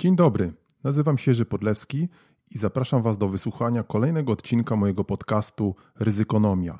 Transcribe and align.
Dzień 0.00 0.16
dobry, 0.16 0.52
nazywam 0.84 1.18
się 1.18 1.30
Jerzy 1.30 1.44
Podlewski 1.44 2.08
i 2.50 2.58
zapraszam 2.58 3.02
Was 3.02 3.18
do 3.18 3.28
wysłuchania 3.28 3.82
kolejnego 3.82 4.32
odcinka 4.32 4.76
mojego 4.76 5.04
podcastu 5.04 5.74
Ryzykonomia. 5.98 6.78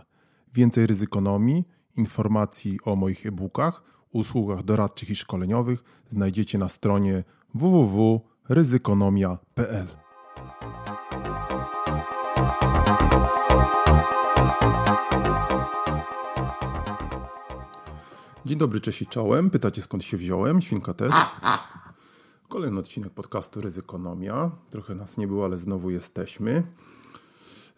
Więcej 0.54 0.86
ryzykonomii, 0.86 1.68
informacji 1.96 2.78
o 2.84 2.96
moich 2.96 3.26
e-bookach, 3.26 3.83
usługach 4.12 4.62
doradczych 4.62 5.10
i 5.10 5.17
szkoleniowych 5.17 5.84
znajdziecie 6.08 6.58
na 6.58 6.68
stronie 6.68 7.25
www.ryzykonomia.pl. 7.54 9.87
Dzień 18.46 18.59
dobry, 18.59 18.80
cześć 18.80 19.02
i 19.02 19.07
czołem. 19.07 19.50
Pytacie 19.50 19.82
skąd 19.82 20.05
się 20.05 20.16
wziąłem? 20.16 20.62
Świnka 20.62 20.95
też. 20.95 21.12
Kolejny 22.50 22.78
odcinek 22.78 23.12
podcastu 23.12 23.60
Ryzykonomia. 23.60 24.50
Trochę 24.70 24.94
nas 24.94 25.18
nie 25.18 25.27
było, 25.27 25.45
ale 25.45 25.58
znowu 25.58 25.91
jesteśmy. 25.91 26.62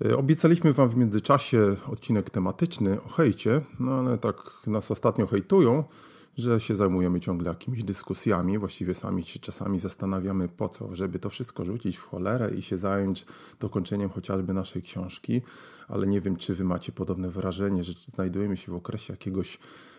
E, 0.05 0.17
obiecaliśmy 0.17 0.73
Wam 0.73 0.89
w 0.89 0.97
międzyczasie 0.97 1.77
odcinek 1.93 2.31
tematyczny 2.31 3.03
o 3.03 3.09
hejcie, 3.09 3.61
no 3.81 3.93
ale 3.93 4.19
tak 4.19 4.37
nas 4.67 4.91
ostatnio 4.91 5.27
hejtują, 5.27 5.85
że 6.37 6.61
się 6.61 6.77
zajmujemy 6.77 7.21
ciągle 7.21 7.49
jakimiś 7.49 7.85
dyskusjami. 7.85 8.59
Właściwie 8.59 8.95
sami 8.95 9.25
się 9.25 9.41
czasami 9.41 9.79
zastanawiamy 9.79 10.49
po 10.49 10.69
co, 10.69 10.97
żeby 10.97 11.19
to 11.19 11.31
wszystko 11.31 11.65
rzucić 11.65 11.97
w 11.97 12.07
cholerę 12.07 12.51
i 12.55 12.63
się 12.63 12.77
zająć 12.77 13.27
dokończeniem 13.61 14.11
chociażby 14.11 14.55
naszej 14.55 14.83
książki. 14.83 15.43
Ale 15.89 16.07
nie 16.07 16.21
wiem, 16.21 16.37
czy 16.37 16.55
Wy 16.55 16.65
macie 16.65 16.93
podobne 16.93 17.31
wrażenie, 17.31 17.85
że 17.85 17.93
znajdujemy 18.03 18.57
się 18.57 18.73
w 18.73 18.75
okresie 18.75 19.13
jakiegoś 19.13 19.59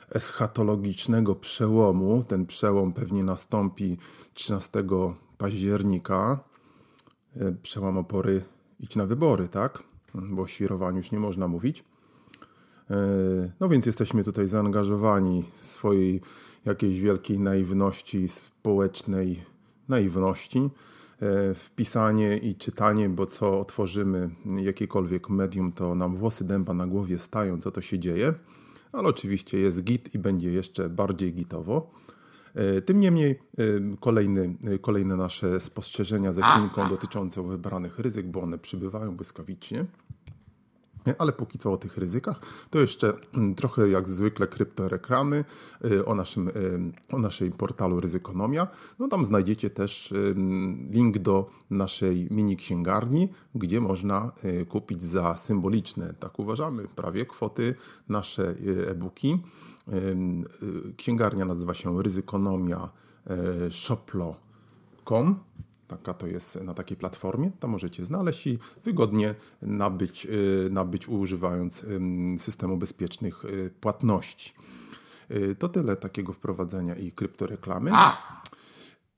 eschatologicznego 0.09 1.35
przełomu. 1.35 2.23
Ten 2.27 2.45
przełom 2.45 2.93
pewnie 2.93 3.23
nastąpi 3.23 3.97
13 4.33 4.83
października. 5.37 6.39
E, 7.35 7.51
przełam 7.51 7.97
opory 7.97 8.43
iść 8.79 8.95
na 8.95 9.05
wybory, 9.05 9.47
tak? 9.47 9.83
Bo 10.13 10.41
o 10.41 10.47
świrowaniu 10.47 10.97
już 10.97 11.11
nie 11.11 11.19
można 11.19 11.47
mówić. 11.47 11.83
E, 12.93 13.51
no 13.59 13.69
więc 13.69 13.85
jesteśmy 13.85 14.23
tutaj 14.23 14.47
zaangażowani 14.47 15.43
w 15.53 15.57
swojej 15.57 16.21
jakiejś 16.65 16.99
wielkiej 16.99 17.39
naiwności, 17.39 18.29
społecznej 18.29 19.43
naiwności 19.89 20.59
e, 20.59 20.69
w 21.53 21.69
pisanie 21.75 22.37
i 22.37 22.55
czytanie, 22.55 23.09
bo 23.09 23.25
co 23.25 23.59
otworzymy 23.59 24.29
jakiekolwiek 24.57 25.29
medium, 25.29 25.71
to 25.71 25.95
nam 25.95 26.15
włosy 26.15 26.43
dęba 26.43 26.73
na 26.73 26.87
głowie 26.87 27.19
stają, 27.19 27.61
co 27.61 27.71
to 27.71 27.81
się 27.81 27.99
dzieje 27.99 28.33
ale 28.93 29.07
oczywiście 29.07 29.59
jest 29.59 29.83
git 29.83 30.15
i 30.15 30.19
będzie 30.19 30.51
jeszcze 30.51 30.89
bardziej 30.89 31.33
gitowo. 31.33 31.91
E, 32.55 32.81
tym 32.81 32.97
niemniej 32.97 33.39
kolejny, 33.99 34.55
kolejne 34.81 35.15
nasze 35.15 35.59
spostrzeżenia 35.59 36.33
ze 36.33 36.41
ślinką 36.43 36.89
dotyczące 36.89 37.47
wybranych 37.47 37.99
ryzyk, 37.99 38.27
bo 38.27 38.41
one 38.41 38.57
przybywają 38.57 39.15
błyskawicznie. 39.15 39.85
Ale 41.17 41.33
póki 41.33 41.57
co 41.57 41.71
o 41.71 41.77
tych 41.77 41.97
ryzykach, 41.97 42.39
to 42.69 42.79
jeszcze 42.79 43.13
mm, 43.33 43.55
trochę 43.55 43.89
jak 43.89 44.09
zwykle 44.09 44.47
kryptoreklamy 44.47 45.45
y, 45.85 46.05
o 46.05 46.15
naszym, 46.15 46.47
y, 46.47 46.53
o 47.11 47.19
naszej 47.19 47.51
portalu 47.51 47.99
Ryzykonomia. 47.99 48.67
No 48.99 49.07
tam 49.07 49.25
znajdziecie 49.25 49.69
też 49.69 50.11
y, 50.11 50.35
link 50.89 51.17
do 51.17 51.49
naszej 51.69 52.27
mini 52.31 52.57
księgarni, 52.57 53.29
gdzie 53.55 53.81
można 53.81 54.31
kupić 54.69 55.01
za 55.01 55.35
symboliczne, 55.35 56.13
tak 56.19 56.39
uważamy, 56.39 56.87
prawie 56.95 57.25
kwoty 57.25 57.75
nasze 58.09 58.55
e-booki. 58.87 59.39
Księgarnia 60.97 61.45
nazywa 61.45 61.73
się 61.73 62.03
ryzykonomia 62.03 62.89
shoplo.com 63.69 65.39
taka 65.87 66.13
to 66.13 66.27
jest 66.27 66.61
na 66.61 66.73
takiej 66.73 66.97
platformie. 66.97 67.51
Tam 67.59 67.71
możecie 67.71 68.03
znaleźć 68.03 68.47
i 68.47 68.59
wygodnie 68.83 69.35
nabyć, 69.61 70.25
y, 70.25 70.69
nabyć 70.71 71.07
używając 71.07 71.85
systemu 72.37 72.77
bezpiecznych 72.77 73.45
y, 73.45 73.71
płatności. 73.81 74.53
Y, 75.31 75.55
to 75.55 75.69
tyle 75.69 75.95
takiego 75.95 76.33
wprowadzenia 76.33 76.95
i 76.95 77.11
kryptoreklamy. 77.11 77.91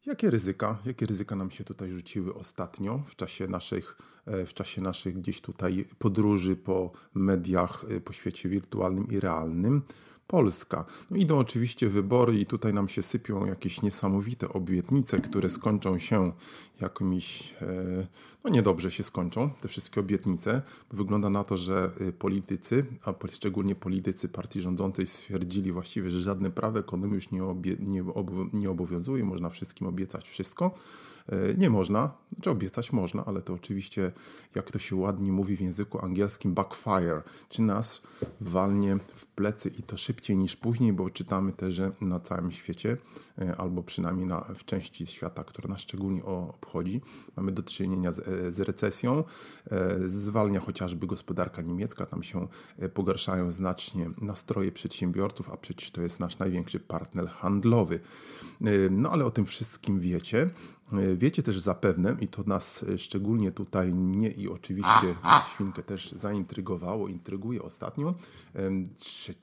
Jakie 0.06 0.30
ryzyka, 0.30 0.78
jakie 0.86 1.06
ryzyka 1.06 1.36
nam 1.36 1.52
się 1.52 1.64
tutaj 1.64 1.90
rzuciły 1.90 2.34
ostatnio 2.34 3.04
w 3.08 3.16
czasie 3.16 3.48
naszych, 3.48 3.98
e, 4.26 4.46
w 4.46 4.54
czasie 4.54 4.82
naszych 4.82 5.18
gdzieś 5.18 5.42
tutaj 5.42 5.86
podróży 6.00 6.56
po 6.56 6.92
mediach, 7.14 7.86
po 8.06 8.14
świecie 8.14 8.50
wirtualnym 8.50 9.08
i 9.12 9.20
realnym? 9.20 9.82
Polska. 10.28 10.86
No 11.12 11.18
idą 11.18 11.38
oczywiście 11.38 11.90
wybory 11.90 12.40
i 12.40 12.46
tutaj 12.46 12.74
nam 12.74 12.90
się 12.90 13.02
sypią 13.02 13.46
jakieś 13.46 13.82
niesamowite 13.82 14.50
obietnice, 14.50 15.20
które 15.20 15.50
skończą 15.50 16.00
się 16.00 16.32
jakimiś, 16.82 17.56
e, 17.62 18.08
no 18.44 18.50
niedobrze 18.50 18.92
się 18.92 19.04
skończą, 19.04 19.50
te 19.50 19.68
wszystkie 19.68 20.02
obietnice. 20.02 20.62
Wygląda 20.92 21.30
na 21.30 21.44
to, 21.44 21.58
że 21.58 21.92
e, 22.00 22.12
politycy, 22.12 22.86
a 23.06 23.14
szczególnie 23.28 23.76
politycy 23.76 24.30
partii 24.30 24.62
rządzącej 24.62 25.08
stwierdzili 25.08 25.72
właściwie, 25.72 26.10
że 26.10 26.22
żadne 26.22 26.52
prawo 26.52 26.80
ekonomii 26.80 27.16
już 27.16 27.32
nie, 27.32 27.44
obie, 27.44 27.76
nie, 27.80 28.04
nie 28.54 28.70
obowiązuje, 28.70 29.24
można 29.24 29.50
wszystkim 29.50 29.88
obiecać 29.88 30.30
wszystko. 30.30 30.72
E, 31.30 31.54
nie 31.58 31.70
można, 31.70 32.12
znaczy 32.34 32.50
obiecać 32.50 32.94
można, 32.94 33.26
ale 33.26 33.42
to 33.42 33.54
oczywiście, 33.54 34.12
jak 34.56 34.72
to 34.72 34.80
się 34.80 34.96
ładnie 34.96 35.32
mówi 35.32 35.58
w 35.58 35.62
języku 35.62 36.06
angielskim, 36.06 36.54
backfire, 36.54 37.22
czy 37.50 37.62
nas 37.62 38.02
walnie 38.42 38.98
w 39.14 39.26
plecy 39.26 39.72
i 39.80 39.84
to 39.84 39.98
szybciej 40.16 40.38
niż 40.38 40.56
później, 40.56 40.94
bo 40.94 41.10
czytamy 41.10 41.52
też, 41.52 41.74
że 41.74 41.92
na 42.02 42.20
całym 42.20 42.52
świecie, 42.52 42.98
e, 43.40 43.56
albo 43.58 43.84
przynajmniej 43.84 44.28
na, 44.28 44.42
w 44.56 44.66
części 44.66 45.08
świata, 45.08 45.44
która 45.44 45.70
nas 45.70 45.82
szczególnie 45.82 46.24
obchodzi, 46.24 47.02
mamy 47.36 47.52
do 47.52 47.64
czynienia 47.64 48.12
z, 48.12 48.20
e, 48.20 48.52
z 48.52 48.60
recesją. 48.60 49.24
Zwalnia 50.06 50.60
chociażby 50.60 51.08
gospodarka 51.08 51.62
niemiecka, 51.62 52.06
tam 52.06 52.24
się 52.24 52.48
pogarszają 52.94 53.52
znacznie 53.52 54.10
nastroje 54.22 54.72
przedsiębiorców, 54.72 55.50
a 55.50 55.58
przecież 55.58 55.92
to 55.92 56.02
jest 56.02 56.20
nasz 56.20 56.40
największy 56.40 56.80
partner 56.80 57.28
handlowy. 57.28 58.00
No 58.92 59.10
ale 59.12 59.26
o 59.26 59.32
tym 59.32 59.46
wszystkim 59.46 60.00
wiecie. 60.00 60.50
E, 60.94 61.16
wiecie 61.16 61.44
też 61.44 61.60
zapewne, 61.60 62.18
i 62.20 62.28
to 62.28 62.44
nas 62.44 62.84
e, 62.84 62.98
szczególnie 62.98 63.52
tutaj 63.52 63.94
nie 63.94 64.30
i 64.30 64.50
oczywiście 64.50 65.16
świnkę 65.54 65.84
też 65.84 66.12
zaintrygowało, 66.12 67.08
intryguje 67.08 67.64
ostatnio, 67.64 68.14
3 68.98 69.36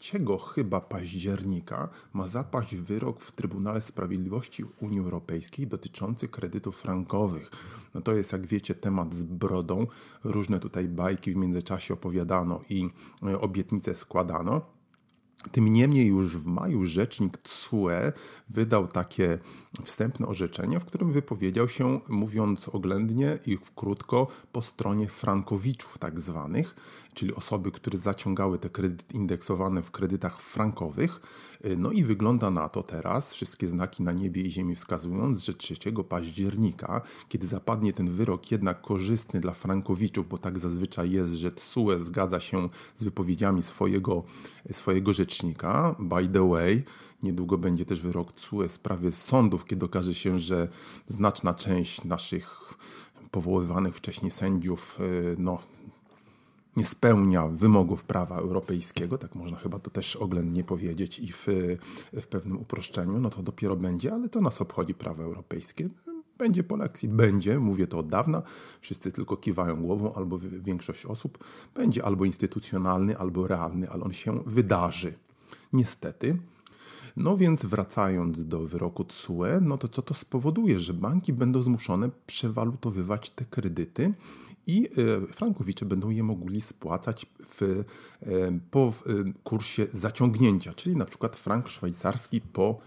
chyba 0.55 0.81
października 0.81 1.89
ma 2.13 2.27
zapaść 2.27 2.77
wyrok 2.77 3.21
w 3.21 3.33
Trybunale 3.33 3.81
Sprawiedliwości 3.81 4.65
Unii 4.81 4.99
Europejskiej 4.99 5.67
dotyczący 5.67 6.29
kredytów 6.29 6.77
frankowych. 6.81 7.51
No 7.95 8.01
to 8.01 8.13
jest, 8.15 8.33
jak 8.33 8.47
wiecie, 8.47 8.75
temat 8.75 9.15
z 9.15 9.23
brodą. 9.23 9.87
Różne 10.25 10.61
tutaj 10.61 10.89
bajki 10.89 11.33
w 11.33 11.37
międzyczasie 11.37 11.95
opowiadano 11.95 12.61
i 12.71 12.91
e, 13.23 13.41
obietnice 13.41 13.97
składano. 13.97 14.72
Tym 15.53 15.69
niemniej 15.69 16.07
już 16.07 16.37
w 16.37 16.47
maju 16.47 16.87
rzecznik 16.87 17.39
TSUE 17.39 18.13
wydał 18.49 18.89
takie 18.89 19.39
wstępne 19.85 20.27
orzeczenie, 20.27 20.81
w 20.81 20.85
którym 20.85 21.13
wypowiedział 21.13 21.69
się, 21.69 22.01
mówiąc 22.09 22.69
oględnie 22.69 23.39
i 23.47 23.59
krótko, 23.77 24.27
po 24.53 24.63
stronie 24.63 25.09
frankowiczów 25.09 25.99
tak 25.99 26.21
zwanych, 26.21 26.77
czyli 27.15 27.35
osoby, 27.35 27.71
które 27.71 27.99
zaciągały 27.99 28.59
te 28.59 28.71
kredyty 28.71 29.17
indeksowane 29.17 29.83
w 29.83 29.91
kredytach 29.91 30.41
frankowych. 30.41 31.21
No 31.77 31.93
i 31.93 32.05
wygląda 32.05 32.51
na 32.51 32.69
to 32.69 32.83
teraz, 32.83 33.35
wszystkie 33.35 33.69
znaki 33.69 34.03
na 34.03 34.13
niebie 34.13 34.43
i 34.43 34.51
ziemi 34.51 34.75
wskazując, 34.75 35.45
że 35.45 35.55
3 35.55 35.75
października, 36.09 37.01
kiedy 37.29 37.47
zapadnie 37.47 37.93
ten 37.93 38.11
wyrok 38.11 38.51
jednak 38.51 38.81
korzystny 38.81 39.41
dla 39.41 39.53
frankowiczów, 39.53 40.29
bo 40.29 40.39
tak 40.39 40.59
zazwyczaj 40.59 41.11
jest, 41.11 41.33
że 41.33 41.53
TSUE 41.53 41.99
zgadza 41.99 42.41
się 42.41 42.69
z 42.97 43.05
wypowiedziami 43.05 43.63
swojego, 43.63 44.23
swojego 44.73 45.13
rzecznika, 45.13 45.32
by 45.99 46.29
the 46.29 46.49
way, 46.49 46.85
Niedługo 47.23 47.59
będzie 47.59 47.85
też 47.85 48.01
wyrok 48.01 48.33
TSUE 48.33 48.69
w 48.69 48.73
sprawie 48.73 49.11
sądów, 49.11 49.65
kiedy 49.65 49.87
okaże 49.87 50.15
się, 50.15 50.39
że 50.39 50.69
znaczna 51.07 51.55
część 51.55 52.05
naszych 52.05 52.75
powoływanych 53.31 53.97
wcześniej 53.97 54.31
sędziów 54.31 55.01
y, 55.01 55.37
no, 55.39 55.59
nie 56.77 56.85
spełnia 56.85 57.49
wymogów 57.49 58.05
prawa 58.05 58.37
europejskiego, 58.37 59.19
tak 59.19 59.35
można 59.35 59.57
chyba 59.57 59.79
to 59.79 59.91
też 59.91 60.17
oględnie 60.17 60.65
powiedzieć 60.65 61.19
i 61.19 61.33
w, 61.33 61.47
w 62.13 62.27
pewnym 62.27 62.59
uproszczeniu, 62.59 63.21
no 63.21 63.31
to 63.31 63.43
dopiero 63.43 63.77
będzie, 63.77 64.13
ale 64.13 64.29
to 64.29 64.41
nas 64.41 64.61
obchodzi 64.61 64.95
prawo 64.95 65.23
europejskie. 65.23 65.89
Będzie 66.43 66.65
po 66.65 66.77
lekcji, 66.77 67.09
będzie, 67.09 67.59
mówię 67.59 67.87
to 67.87 67.99
od 67.99 68.09
dawna, 68.09 68.43
wszyscy 68.81 69.13
tylko 69.13 69.37
kiwają 69.37 69.83
głową, 69.83 70.15
albo 70.15 70.39
większość 70.39 71.07
osób, 71.07 71.39
będzie 71.75 72.05
albo 72.05 72.25
instytucjonalny, 72.25 73.19
albo 73.19 73.47
realny, 73.47 73.91
ale 73.91 74.05
on 74.05 74.13
się 74.13 74.43
wydarzy. 74.47 75.15
Niestety, 75.73 76.37
no 77.17 77.37
więc 77.37 77.65
wracając 77.65 78.45
do 78.45 78.67
wyroku 78.67 79.05
TSUE, 79.05 79.61
no 79.61 79.79
to 79.79 79.89
co 79.89 80.03
to 80.03 80.15
spowoduje, 80.15 80.79
że 80.79 80.95
banki 80.95 81.33
będą 81.33 81.63
zmuszone 81.63 82.11
przewalutowywać 82.27 83.31
te 83.31 83.45
kredyty 83.45 84.15
i 84.67 84.89
e, 85.29 85.33
frankowicze 85.33 85.87
będą 85.87 86.11
je 86.11 86.23
mogli 86.23 86.61
spłacać 86.61 87.27
w, 87.47 87.63
e, 87.63 88.25
po 88.71 88.81
e, 88.87 88.93
kursie 89.45 89.87
zaciągnięcia, 89.93 90.75
czyli 90.75 90.97
na 90.97 91.05
przykład 91.05 91.37
frank 91.37 91.69
szwajcarski 91.69 92.41
po 92.41 92.79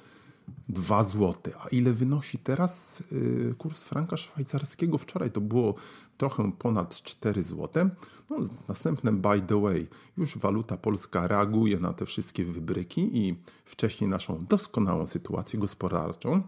2 0.70 1.04
zł. 1.04 1.54
A 1.64 1.68
ile 1.68 1.94
wynosi 1.94 2.38
teraz 2.38 3.04
y, 3.12 3.56
kurs 3.58 3.84
franka 3.84 4.18
szwajcarskiego? 4.18 4.98
Wczoraj 4.98 5.32
to 5.32 5.42
było 5.42 5.74
trochę 6.18 6.52
ponad 6.52 7.02
4 7.02 7.42
zł. 7.42 7.90
No, 8.30 8.38
następne 8.68 9.12
by 9.12 9.42
the 9.42 9.62
way, 9.62 9.88
już 10.18 10.38
waluta 10.38 10.78
polska 10.78 11.28
reaguje 11.28 11.80
na 11.80 11.94
te 11.94 12.06
wszystkie 12.06 12.46
wybryki 12.46 13.18
i 13.18 13.36
wcześniej 13.66 14.10
naszą 14.10 14.40
doskonałą 14.50 15.08
sytuację 15.08 15.60
gospodarczą. 15.60 16.42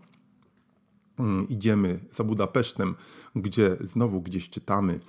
Mm, 1.20 1.48
idziemy 1.50 2.00
za 2.12 2.24
Budapesztem, 2.24 2.96
gdzie 3.36 3.78
znowu 3.82 4.22
gdzieś 4.22 4.50
czytamy, 4.50 5.00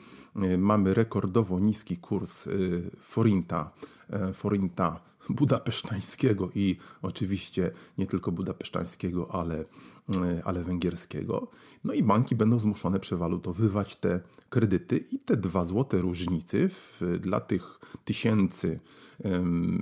mamy 0.59 0.95
rekordowo 0.95 1.61
niski 1.61 1.97
kurs 1.97 2.47
y, 2.47 2.91
forinta, 3.01 3.71
forinta 4.35 5.01
budapesztańskiego 5.29 6.51
i 6.55 6.77
oczywiście 7.03 7.71
nie 7.99 8.07
tylko 8.07 8.33
budapesztańskiego, 8.33 9.35
ale, 9.35 9.65
e, 10.17 10.43
ale 10.45 10.65
węgierskiego. 10.65 11.51
No 11.85 11.93
i 11.93 12.03
banki 12.03 12.37
będą 12.37 12.59
zmuszone 12.59 13.01
przewalutowywać 13.01 13.97
te 13.97 14.21
kredyty 14.51 15.05
i 15.13 15.19
te 15.19 15.37
dwa 15.37 15.65
złote 15.65 15.99
różnicy 15.99 16.69
w, 16.69 17.03
dla 17.21 17.41
tych 17.41 17.81
tysięcy 18.05 18.81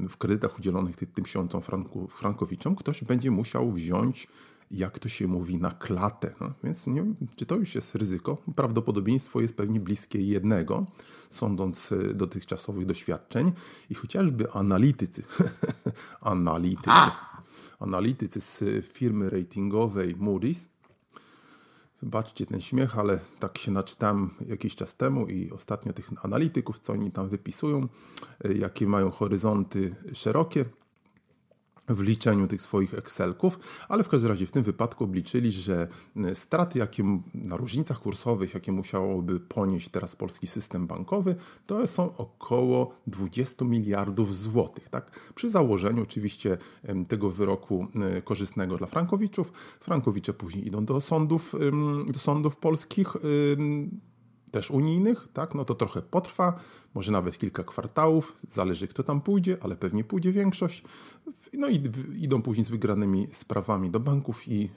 w 0.08 0.16
kredytach 0.18 0.58
udzielonych 0.58 0.96
tym 0.96 1.24
tysiącom 1.24 1.62
frankowiczom 2.08 2.76
ktoś 2.76 3.04
będzie 3.04 3.30
musiał 3.30 3.72
wziąć 3.72 4.28
jak 4.70 4.98
to 4.98 5.08
się 5.08 5.26
mówi, 5.26 5.56
na 5.56 5.70
klatę. 5.70 6.34
No, 6.40 6.52
więc 6.64 6.86
nie 6.86 7.02
wiem, 7.02 7.16
czy 7.36 7.46
to 7.46 7.56
już 7.56 7.74
jest 7.74 7.94
ryzyko. 7.94 8.38
Prawdopodobieństwo 8.56 9.40
jest 9.40 9.56
pewnie 9.56 9.80
bliskie 9.80 10.22
jednego, 10.22 10.86
sądząc 11.30 11.78
z 11.78 12.16
dotychczasowych 12.16 12.86
doświadczeń. 12.86 13.52
I 13.90 13.94
chociażby 13.94 14.52
analitycy, 14.52 15.22
analitycy, 16.20 17.10
analitycy 17.80 18.40
z 18.40 18.86
firmy 18.86 19.30
ratingowej 19.30 20.16
Moody's, 20.16 20.68
Wybaczcie 22.02 22.46
ten 22.46 22.60
śmiech, 22.60 22.98
ale 22.98 23.18
tak 23.38 23.58
się 23.58 23.70
naczytałem 23.70 24.30
jakiś 24.48 24.74
czas 24.74 24.96
temu 24.96 25.26
i 25.26 25.50
ostatnio 25.50 25.92
tych 25.92 26.24
analityków, 26.24 26.78
co 26.78 26.92
oni 26.92 27.10
tam 27.10 27.28
wypisują, 27.28 27.88
jakie 28.58 28.86
mają 28.86 29.10
horyzonty 29.10 29.94
szerokie, 30.12 30.64
w 31.88 32.00
liczeniu 32.00 32.46
tych 32.46 32.60
swoich 32.60 32.94
Excelków, 32.94 33.58
ale 33.88 34.04
w 34.04 34.08
każdym 34.08 34.30
razie 34.30 34.46
w 34.46 34.52
tym 34.52 34.62
wypadku 34.62 35.04
obliczyli, 35.04 35.52
że 35.52 35.88
e, 36.16 36.34
straty 36.34 36.78
jakie, 36.78 37.04
na 37.34 37.56
różnicach 37.56 37.98
kursowych, 38.00 38.54
jakie 38.54 38.72
musiałoby 38.72 39.40
ponieść 39.40 39.88
teraz 39.88 40.16
polski 40.16 40.46
system 40.46 40.86
bankowy, 40.86 41.34
to 41.66 41.86
są 41.86 42.16
około 42.16 42.94
20 43.06 43.64
miliardów 43.64 44.36
złotych. 44.36 44.88
Tak? 44.88 45.20
Przy 45.34 45.48
założeniu 45.48 46.02
oczywiście 46.02 46.58
tego 47.08 47.30
wyroku 47.30 47.86
e, 47.94 48.22
korzystnego 48.22 48.76
dla 48.76 48.86
Frankowiczów. 48.86 49.52
Frankowicze 49.80 50.34
później 50.34 50.66
idą 50.66 50.84
do 50.84 51.00
sądów, 51.00 51.54
do 52.06 52.18
sądów 52.18 52.56
polskich 52.56 53.16
też 54.50 54.70
unijnych, 54.70 55.28
tak, 55.32 55.54
no 55.54 55.64
to 55.64 55.74
trochę 55.74 56.02
potrwa, 56.02 56.60
może 56.94 57.12
nawet 57.12 57.38
kilka 57.38 57.64
kwartałów, 57.64 58.36
zależy 58.50 58.88
kto 58.88 59.02
tam 59.02 59.20
pójdzie, 59.20 59.56
ale 59.60 59.76
pewnie 59.76 60.04
pójdzie 60.04 60.32
większość. 60.32 60.84
No 61.52 61.68
i 61.68 61.82
idą 62.16 62.42
później 62.42 62.64
z 62.64 62.68
wygranymi 62.68 63.26
sprawami 63.32 63.90
do 63.90 64.00
banków 64.00 64.48
i, 64.48 64.70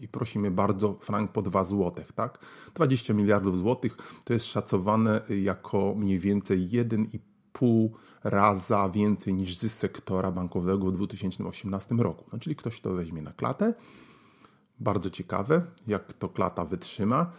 i 0.00 0.08
prosimy 0.08 0.50
bardzo 0.50 0.98
frank 1.00 1.32
po 1.32 1.42
2 1.42 1.64
zł, 1.64 2.04
tak. 2.14 2.38
20 2.74 3.14
miliardów 3.14 3.58
złotych 3.58 3.96
to 4.24 4.32
jest 4.32 4.46
szacowane 4.46 5.20
jako 5.42 5.94
mniej 5.96 6.18
więcej 6.18 6.68
1,5 6.68 7.88
raza 8.24 8.88
więcej 8.88 9.34
niż 9.34 9.56
z 9.56 9.74
sektora 9.74 10.30
bankowego 10.30 10.86
w 10.86 10.92
2018 10.92 11.94
roku. 11.94 12.24
No, 12.32 12.38
czyli 12.38 12.56
ktoś 12.56 12.80
to 12.80 12.94
weźmie 12.94 13.22
na 13.22 13.32
klatę. 13.32 13.74
Bardzo 14.80 15.10
ciekawe, 15.10 15.62
jak 15.86 16.12
to 16.12 16.28
klata 16.28 16.64
wytrzyma. 16.64 17.32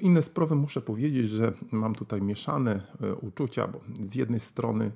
Inne 0.00 0.22
sprawy 0.22 0.54
muszę 0.54 0.80
powiedzieć, 0.80 1.28
że 1.28 1.52
mam 1.72 1.94
tutaj 1.94 2.22
mieszane 2.22 2.82
e, 3.00 3.14
uczucia, 3.14 3.68
bo 3.68 3.80
z 4.08 4.14
jednej 4.14 4.40
strony 4.40 4.90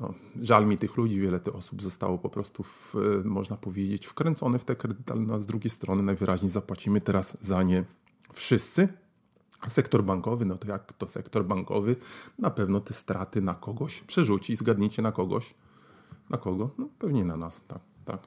no, 0.00 0.14
żal 0.42 0.66
mi 0.66 0.78
tych 0.78 0.96
ludzi, 0.96 1.20
wiele 1.20 1.40
tych 1.40 1.56
osób 1.56 1.82
zostało 1.82 2.18
po 2.18 2.28
prostu, 2.28 2.62
w, 2.62 2.94
e, 2.96 3.28
można 3.28 3.56
powiedzieć, 3.56 4.06
wkręcone 4.06 4.58
w 4.58 4.64
te 4.64 4.76
kredyty, 4.76 5.12
ale 5.12 5.22
no, 5.22 5.40
z 5.40 5.46
drugiej 5.46 5.70
strony 5.70 6.02
najwyraźniej 6.02 6.50
zapłacimy 6.50 7.00
teraz 7.00 7.36
za 7.40 7.62
nie 7.62 7.84
wszyscy. 8.32 8.88
Sektor 9.68 10.04
bankowy, 10.04 10.44
no 10.44 10.58
to 10.58 10.68
jak 10.68 10.92
to 10.92 11.08
sektor 11.08 11.44
bankowy, 11.44 11.96
na 12.38 12.50
pewno 12.50 12.80
te 12.80 12.94
straty 12.94 13.40
na 13.40 13.54
kogoś 13.54 14.00
przerzuci. 14.00 14.56
Zgadnijcie 14.56 15.02
na 15.02 15.12
kogoś. 15.12 15.54
Na 16.30 16.38
kogo? 16.38 16.70
No 16.78 16.88
pewnie 16.98 17.24
na 17.24 17.36
nas, 17.36 17.62
tak, 17.68 17.80
tak. 18.04 18.26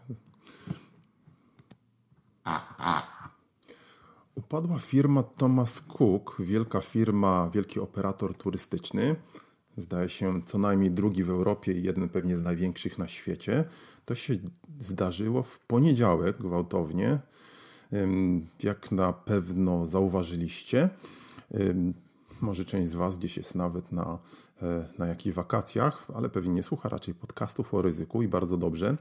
Upadła 4.35 4.79
firma 4.79 5.23
Thomas 5.23 5.81
Cook, 5.81 6.37
wielka 6.39 6.81
firma, 6.81 7.49
wielki 7.53 7.79
operator 7.79 8.37
turystyczny. 8.37 9.15
Zdaje 9.77 10.09
się 10.09 10.41
co 10.45 10.57
najmniej 10.57 10.91
drugi 10.91 11.23
w 11.23 11.29
Europie 11.29 11.71
i 11.71 11.83
jeden 11.83 12.09
pewnie 12.09 12.37
z 12.37 12.41
największych 12.41 12.97
na 12.97 13.07
świecie. 13.07 13.63
To 14.05 14.15
się 14.15 14.33
zdarzyło 14.79 15.43
w 15.43 15.59
poniedziałek 15.59 16.37
gwałtownie. 16.37 17.19
Jak 18.63 18.91
na 18.91 19.13
pewno 19.13 19.85
zauważyliście, 19.85 20.89
może 22.41 22.65
część 22.65 22.91
z 22.91 22.95
Was 22.95 23.17
gdzieś 23.17 23.37
jest 23.37 23.55
nawet 23.55 23.91
na, 23.91 24.19
e, 24.61 24.85
na 24.97 25.07
jakichś 25.07 25.35
wakacjach, 25.35 26.07
ale 26.15 26.29
pewnie 26.29 26.53
nie 26.53 26.63
słucha 26.63 26.89
raczej 26.89 27.15
podcastów 27.15 27.73
o 27.73 27.81
ryzyku 27.81 28.21
i 28.21 28.27
bardzo 28.27 28.57
dobrze. 28.57 28.97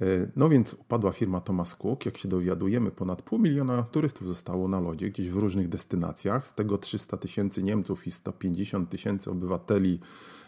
E, 0.00 0.04
no 0.36 0.48
więc 0.48 0.74
upadła 0.74 1.12
firma 1.12 1.40
Thomas 1.40 1.76
Cook. 1.76 2.06
Jak 2.06 2.18
się 2.18 2.28
dowiadujemy, 2.28 2.90
ponad 2.90 3.22
pół 3.22 3.38
miliona 3.38 3.82
turystów 3.82 4.28
zostało 4.28 4.68
na 4.68 4.80
lodzie 4.80 5.10
gdzieś 5.10 5.28
w 5.28 5.36
różnych 5.36 5.68
destynacjach. 5.68 6.46
Z 6.46 6.54
tego 6.54 6.78
300 6.78 7.16
tysięcy 7.16 7.62
Niemców 7.62 8.06
i 8.06 8.10
150 8.10 8.90
tysięcy 8.90 9.30
obywateli 9.30 10.00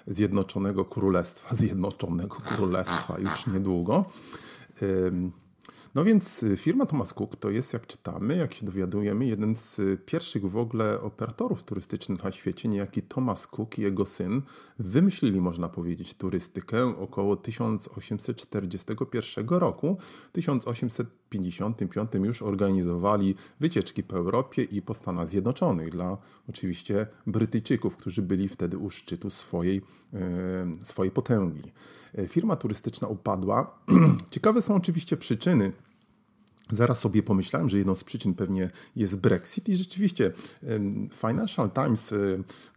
Zjednoczonego 0.07 0.85
Królestwa. 0.85 1.55
Zjednoczonego 1.57 2.37
Królestwa 2.37 3.19
już 3.19 3.47
niedługo. 3.47 4.05
No 5.95 6.05
więc 6.05 6.43
y, 6.43 6.57
firma 6.57 6.87
Thomas 6.87 7.15
Cook 7.15 7.37
to 7.37 7.51
jest, 7.51 7.73
jak 7.73 7.87
czytamy, 7.87 8.37
jak 8.37 8.55
się 8.55 8.67
dowiadujemy, 8.67 9.27
jeden 9.27 9.57
z 9.57 9.79
y, 9.79 9.99
pierwszych 10.07 10.51
w 10.51 10.57
ogóle 10.57 11.01
operatorów 11.01 11.63
turystycznych 11.63 12.25
na 12.25 12.33
świecie, 12.33 12.69
niejaki 12.69 13.03
Thomas 13.03 13.47
Cook 13.47 13.79
i 13.79 13.83
jego 13.83 14.07
syn 14.07 14.43
wymyślili, 14.79 15.41
można 15.41 15.69
powiedzieć, 15.69 16.15
turystykę 16.15 16.99
około 16.99 17.37
1841 17.37 19.49
roku. 19.49 19.99
1800 20.33 21.24
1955 21.39 22.27
już 22.27 22.43
organizowali 22.43 23.35
wycieczki 23.61 24.03
po 24.03 24.17
Europie 24.17 24.63
i 24.63 24.83
po 24.83 24.95
Stanach 24.95 25.29
Zjednoczonych 25.29 25.91
dla 25.91 26.19
oczywiście 26.49 27.07
Brytyjczyków, 27.27 27.97
którzy 27.97 28.23
byli 28.23 28.49
wtedy 28.49 28.79
u 28.79 28.91
szczytu 28.91 29.31
swojej, 29.31 29.83
e, 30.13 30.19
swojej 30.83 31.11
potęgi. 31.11 31.73
E, 32.15 32.29
firma 32.29 32.57
turystyczna 32.57 33.09
upadła. 33.09 33.79
Ciekawe 34.31 34.63
są 34.63 34.75
oczywiście 34.75 35.17
przyczyny 35.17 35.73
Zaraz 36.75 36.99
sobie 36.99 37.23
pomyślałem, 37.23 37.69
że 37.69 37.79
jedną 37.79 37.95
z 37.95 38.05
przyczyn 38.05 38.35
pewnie 38.35 38.71
jest 38.97 39.17
Brexit 39.17 39.69
i 39.69 39.77
rzeczywiście 39.77 40.33
Financial 41.13 41.71
Times 41.71 42.13
e, 42.13 42.17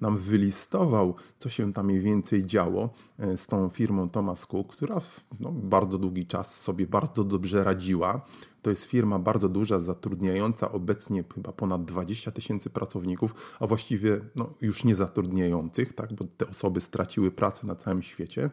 nam 0.02 0.18
wylistował, 0.18 1.16
co 1.40 1.50
się 1.50 1.74
tam 1.74 1.86
mniej 1.86 2.00
więcej 2.00 2.46
działo 2.46 2.90
e, 3.20 3.38
z 3.38 3.48
tą 3.48 3.70
firmą 3.70 4.10
Thomas 4.10 4.46
Cook, 4.46 4.76
która 4.76 5.00
w 5.00 5.26
no, 5.40 5.52
bardzo 5.52 5.98
długi 5.98 6.26
czas 6.26 6.62
sobie 6.62 6.88
bardzo 6.88 7.24
dobrze 7.24 7.64
radziła. 7.64 8.26
To 8.62 8.70
jest 8.70 8.86
firma 8.86 9.20
bardzo 9.20 9.50
duża, 9.50 9.80
zatrudniająca 9.80 10.72
obecnie 10.72 11.24
chyba 11.36 11.52
ponad 11.52 11.86
20 11.86 12.32
tysięcy 12.32 12.70
pracowników, 12.70 13.56
a 13.60 13.68
właściwie 13.68 14.22
no, 14.36 14.54
już 14.62 14.84
nie 14.84 14.96
zatrudniających, 14.96 15.94
tak, 15.94 16.14
bo 16.14 16.26
te 16.38 16.48
osoby 16.48 16.82
straciły 16.82 17.32
pracę 17.32 17.68
na 17.68 17.76
całym 17.76 18.04
świecie. 18.04 18.50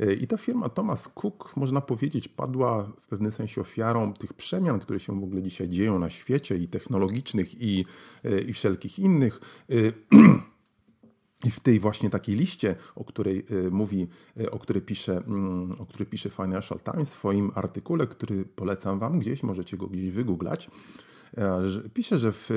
E, 0.00 0.14
I 0.14 0.26
ta 0.26 0.36
firma 0.36 0.68
Thomas 0.68 1.08
Cook, 1.08 1.56
można 1.56 1.80
powiedzieć, 1.80 2.28
padła 2.28 2.84
w 3.00 3.06
pewnym 3.06 3.30
sensie 3.30 3.60
ofiarą 3.60 4.12
tych 4.12 4.32
przemian, 4.34 4.80
które 4.80 5.00
się 5.00 5.20
w 5.20 5.24
ogóle 5.24 5.42
dzisiaj 5.42 5.68
dzieją 5.68 5.98
na 5.98 6.10
świecie 6.10 6.56
i 6.56 6.68
technologicznych, 6.68 7.62
i, 7.62 7.84
e, 8.24 8.40
i 8.40 8.52
wszelkich 8.52 8.98
innych. 8.98 9.40
E, 9.70 9.74
I 11.44 11.50
w 11.50 11.60
tej 11.60 11.80
właśnie 11.80 12.10
takiej 12.10 12.36
liście, 12.36 12.76
o 12.94 13.04
której 13.04 13.46
mówi, 13.70 14.06
o 14.50 14.58
której 14.58 14.82
pisze, 14.82 15.16
mm, 15.16 15.72
o 15.78 15.86
której 15.86 16.06
pisze 16.06 16.30
Financial 16.30 16.80
Times 16.80 17.08
w 17.14 17.18
swoim 17.18 17.50
artykule, 17.54 18.06
który 18.06 18.44
polecam 18.44 18.98
Wam 18.98 19.18
gdzieś, 19.18 19.42
możecie 19.42 19.76
go 19.76 19.86
gdzieś 19.86 20.10
wygooglać, 20.10 20.70
pisze, 21.94 22.18
że 22.18 22.32
w, 22.32 22.50
e, 22.50 22.54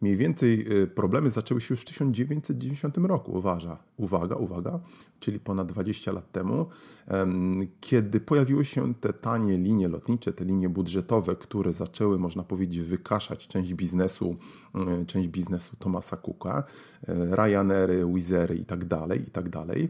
mniej 0.00 0.16
więcej 0.16 0.66
e, 0.82 0.86
problemy 0.86 1.30
zaczęły 1.30 1.60
się 1.60 1.74
już 1.74 1.80
w 1.80 1.84
1990 1.84 2.98
roku. 2.98 3.32
Uważa, 3.32 3.78
uwaga, 3.96 4.36
uwaga, 4.36 4.80
czyli 5.20 5.40
ponad 5.40 5.68
20 5.68 6.12
lat 6.12 6.32
temu, 6.32 6.66
kiedy 7.80 8.20
pojawiły 8.20 8.64
się 8.64 8.94
te 8.94 9.12
tanie 9.12 9.58
linie 9.58 9.88
lotnicze, 9.88 10.32
te 10.32 10.44
linie 10.44 10.68
budżetowe, 10.68 11.36
które 11.36 11.72
zaczęły, 11.72 12.18
można 12.18 12.42
powiedzieć, 12.42 12.80
wykaszać 12.80 13.48
część 13.48 13.74
biznesu, 13.74 14.36
część 15.06 15.28
biznesu 15.28 15.76
Thomasa 15.76 16.16
Cooka, 16.16 16.64
Ryanairy, 17.30 18.06
Wizery 18.14 18.54
i 18.54 18.64
tak 18.64 18.84
dalej, 18.84 19.22
i 19.28 19.30
tak 19.30 19.48
dalej. 19.48 19.88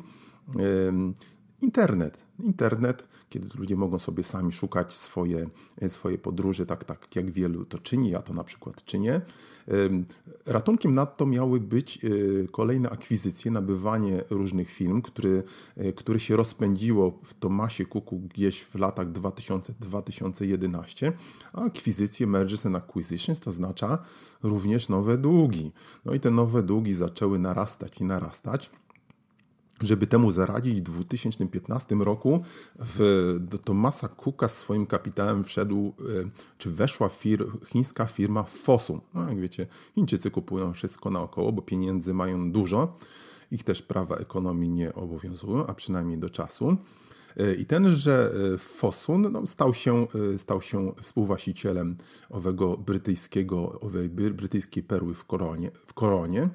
Internet. 1.63 2.19
Internet, 2.41 3.09
kiedy 3.29 3.49
ludzie 3.59 3.77
mogą 3.77 3.99
sobie 3.99 4.23
sami 4.23 4.53
szukać 4.53 4.93
swoje, 4.93 5.49
swoje 5.89 6.19
podróże, 6.19 6.67
tak, 6.67 6.85
tak 6.85 7.17
jak 7.17 7.31
wielu 7.31 7.65
to 7.65 7.79
czyni, 7.79 8.11
ja 8.11 8.23
to 8.23 8.33
na 8.33 8.45
przykład 8.45 8.85
czynię. 8.85 9.21
Ratunkiem 10.47 10.95
na 10.95 11.07
to 11.07 11.27
miały 11.27 11.61
być 11.61 12.05
e, 12.05 12.09
kolejne 12.49 12.91
akwizycje, 12.91 13.51
nabywanie 13.51 14.23
różnych 14.31 14.71
firm, 14.71 15.03
który, 15.03 15.43
e, 15.77 15.93
które 15.93 16.21
się 16.21 16.37
rozpędziło 16.37 17.19
w 17.25 17.35
Tomasie 17.35 17.87
Kuku 17.87 18.19
gdzieś 18.19 18.63
w 18.63 18.75
latach 18.75 19.13
2000-2011. 19.13 21.13
A 21.53 21.65
akwizycje, 21.65 22.27
mergers 22.27 22.67
and 22.67 22.77
acquisitions 22.77 23.41
to 23.41 23.51
oznacza 23.51 23.99
również 24.43 24.89
nowe 24.89 25.19
długi. 25.19 25.73
No 26.05 26.15
i 26.15 26.21
te 26.21 26.31
nowe 26.31 26.63
długi 26.63 26.93
zaczęły 26.93 27.39
narastać 27.39 28.01
i 28.01 28.05
narastać. 28.05 28.71
Żeby 29.81 30.07
temu 30.07 30.31
zaradzić, 30.31 30.81
w 30.81 30.83
2015 30.83 31.95
roku 31.95 32.43
w, 32.79 33.37
do 33.41 33.59
Tomasa 33.59 34.09
Cooka 34.09 34.49
z 34.49 34.59
swoim 34.59 34.87
kapitałem 34.87 35.45
wszedł, 35.45 35.95
e, 36.01 36.31
czy 36.59 36.71
weszła 36.71 37.09
fir, 37.09 37.47
chińska 37.67 38.07
firma 38.07 38.43
Fosun. 38.43 39.01
No 39.15 39.29
jak 39.29 39.41
wiecie, 39.41 39.67
Chińczycy 39.95 40.31
kupują 40.31 40.73
wszystko 40.73 41.11
naokoło, 41.11 41.53
bo 41.53 41.63
pieniędzy 41.63 42.15
mają 42.15 42.53
dużo. 42.53 42.97
Ich 43.51 43.65
też 43.65 43.83
prawa 43.83 44.17
ekonomii 44.17 44.71
nie 44.71 44.95
obowiązują, 44.95 45.67
a 45.67 45.75
przynajmniej 45.75 46.19
do 46.19 46.31
czasu. 46.31 46.77
E, 47.37 47.55
I 47.55 47.67
tenże 47.67 48.33
e, 48.55 48.59
Fosun 48.59 49.33
no, 49.33 49.47
stał, 49.47 49.75
się, 49.75 50.07
stał 50.37 50.63
się 50.63 50.93
współwłaścicielem 51.03 51.97
owego 52.31 52.77
brytyjskiego, 52.77 53.81
owej 53.81 54.09
brytyjskiej 54.09 54.83
perły 54.83 55.15
w 55.15 55.25
koronie. 55.25 55.71
W 55.87 55.95
koronie. 55.95 56.49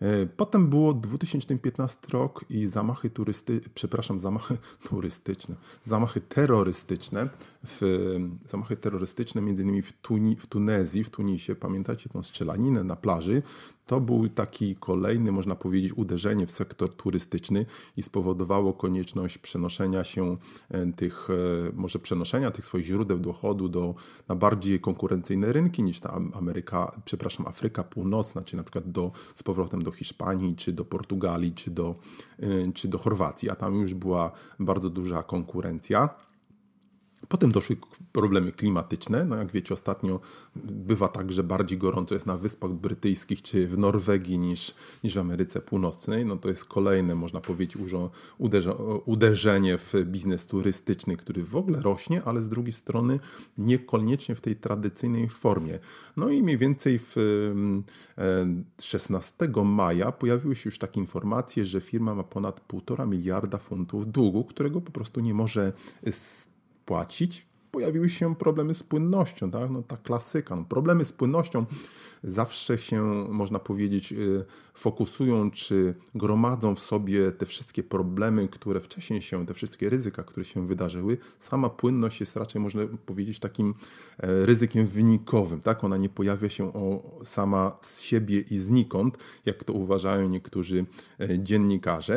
E, 0.00 0.26
potem 0.26 0.68
było 0.68 0.94
2015 0.94 1.98
rok 2.12 2.44
i 2.50 2.66
zamachy 2.66 3.10
turysty, 3.10 3.60
przepraszam, 3.74 4.18
zamachy 4.18 4.56
turystyczne, 4.88 5.54
zamachy 5.84 6.20
terrorystyczne, 6.20 7.28
w, 7.64 8.16
zamachy 8.46 8.76
terrorystyczne 8.76 9.42
między 9.42 9.62
innymi 9.62 9.82
w, 9.82 9.92
Tuni, 9.92 10.36
w 10.36 10.46
Tunezji, 10.46 11.04
w 11.04 11.10
Tunisie, 11.10 11.54
pamiętacie 11.54 12.10
tą 12.10 12.22
strzelaninę 12.22 12.84
na 12.84 12.96
plaży, 12.96 13.42
to 13.86 14.00
był 14.00 14.28
taki 14.28 14.76
kolejny, 14.76 15.32
można 15.32 15.54
powiedzieć, 15.54 15.92
uderzenie 15.96 16.46
w 16.46 16.50
sektor 16.50 16.94
turystyczny 16.94 17.66
i 17.96 18.02
spowodowało 18.02 18.72
konieczność 18.72 19.38
przenoszenia 19.38 20.04
się 20.04 20.36
e, 20.70 20.92
tych, 20.92 21.28
e, 21.30 21.72
może 21.72 21.98
przenoszenia 21.98 22.50
tych 22.50 22.64
swoich 22.64 22.86
źródeł 22.86 23.18
dochodu 23.18 23.68
do, 23.68 23.94
na 24.28 24.34
bardziej 24.34 24.80
konkurencyjne 24.80 25.52
rynki 25.52 25.82
niż 25.82 26.00
ta 26.00 26.20
Ameryka, 26.34 27.00
przepraszam, 27.04 27.46
Afryka 27.46 27.84
Północna, 27.84 28.42
czy 28.42 28.56
na 28.56 28.62
przykład 28.62 28.90
do, 28.90 29.12
z 29.34 29.42
powrotem 29.42 29.82
do 29.82 29.90
Hiszpanii, 29.90 30.56
czy 30.56 30.72
do 30.72 30.84
Portugalii, 30.84 31.52
czy 31.52 31.70
do, 31.70 31.94
e, 32.40 32.72
czy 32.72 32.88
do 32.88 32.98
Chorwacji, 32.98 33.50
a 33.50 33.54
tam 33.54 33.74
już 33.74 33.94
była 33.94 34.32
bardzo 34.58 34.90
duża 34.90 35.22
konkurencja. 35.22 36.08
Potem 37.28 37.52
doszły 37.52 37.76
problemy 38.12 38.52
klimatyczne. 38.52 39.24
No 39.24 39.36
jak 39.36 39.52
wiecie, 39.52 39.74
ostatnio 39.74 40.20
bywa 40.56 41.08
tak, 41.08 41.32
że 41.32 41.44
bardziej 41.44 41.78
gorąco 41.78 42.14
jest 42.14 42.26
na 42.26 42.36
Wyspach 42.36 42.70
Brytyjskich 42.70 43.42
czy 43.42 43.68
w 43.68 43.78
Norwegii 43.78 44.38
niż, 44.38 44.74
niż 45.04 45.14
w 45.14 45.18
Ameryce 45.18 45.60
Północnej. 45.60 46.26
No 46.26 46.36
to 46.36 46.48
jest 46.48 46.64
kolejne, 46.64 47.14
można 47.14 47.40
powiedzieć, 47.40 47.78
uderzenie 49.06 49.78
w 49.78 49.94
biznes 50.04 50.46
turystyczny, 50.46 51.16
który 51.16 51.44
w 51.44 51.56
ogóle 51.56 51.82
rośnie, 51.82 52.22
ale 52.24 52.40
z 52.40 52.48
drugiej 52.48 52.72
strony 52.72 53.20
niekoniecznie 53.58 54.34
w 54.34 54.40
tej 54.40 54.56
tradycyjnej 54.56 55.28
formie. 55.28 55.78
No 56.16 56.28
i 56.28 56.42
mniej 56.42 56.58
więcej 56.58 56.98
w 56.98 57.16
16 58.80 59.34
e, 59.56 59.64
maja 59.64 60.12
pojawiły 60.12 60.54
się 60.54 60.68
już 60.68 60.78
takie 60.78 61.00
informacje, 61.00 61.66
że 61.66 61.80
firma 61.80 62.14
ma 62.14 62.22
ponad 62.24 62.68
1,5 62.68 63.08
miliarda 63.08 63.58
funtów 63.58 64.12
długu, 64.12 64.44
którego 64.44 64.80
po 64.80 64.92
prostu 64.92 65.20
nie 65.20 65.34
może 65.34 65.72
płacić, 66.84 67.46
pojawiły 67.74 68.10
się 68.10 68.36
problemy 68.36 68.74
z 68.74 68.82
płynnością, 68.82 69.50
tak? 69.50 69.70
No, 69.70 69.82
ta 69.82 69.96
klasyka. 69.96 70.56
No, 70.56 70.64
problemy 70.64 71.04
z 71.04 71.12
płynnością 71.12 71.66
zawsze 72.24 72.78
się, 72.78 73.02
można 73.28 73.58
powiedzieć, 73.58 74.12
y, 74.12 74.44
fokusują 74.74 75.50
czy 75.50 75.94
gromadzą 76.14 76.74
w 76.74 76.80
sobie 76.80 77.32
te 77.32 77.46
wszystkie 77.46 77.82
problemy, 77.82 78.48
które 78.48 78.80
wcześniej 78.80 79.22
się, 79.22 79.46
te 79.46 79.54
wszystkie 79.54 79.90
ryzyka, 79.90 80.22
które 80.22 80.44
się 80.44 80.66
wydarzyły. 80.66 81.18
Sama 81.38 81.70
płynność 81.70 82.20
jest 82.20 82.36
raczej, 82.36 82.62
można 82.62 82.82
powiedzieć, 83.06 83.38
takim 83.38 83.74
e, 84.18 84.46
ryzykiem 84.46 84.86
wynikowym. 84.86 85.60
Tak? 85.60 85.84
Ona 85.84 85.96
nie 85.96 86.08
pojawia 86.08 86.48
się 86.48 86.72
sama 87.24 87.78
z 87.80 88.00
siebie 88.00 88.40
i 88.40 88.56
znikąd, 88.56 89.18
jak 89.46 89.64
to 89.64 89.72
uważają 89.72 90.28
niektórzy 90.28 90.86
e, 91.20 91.38
dziennikarze. 91.38 92.14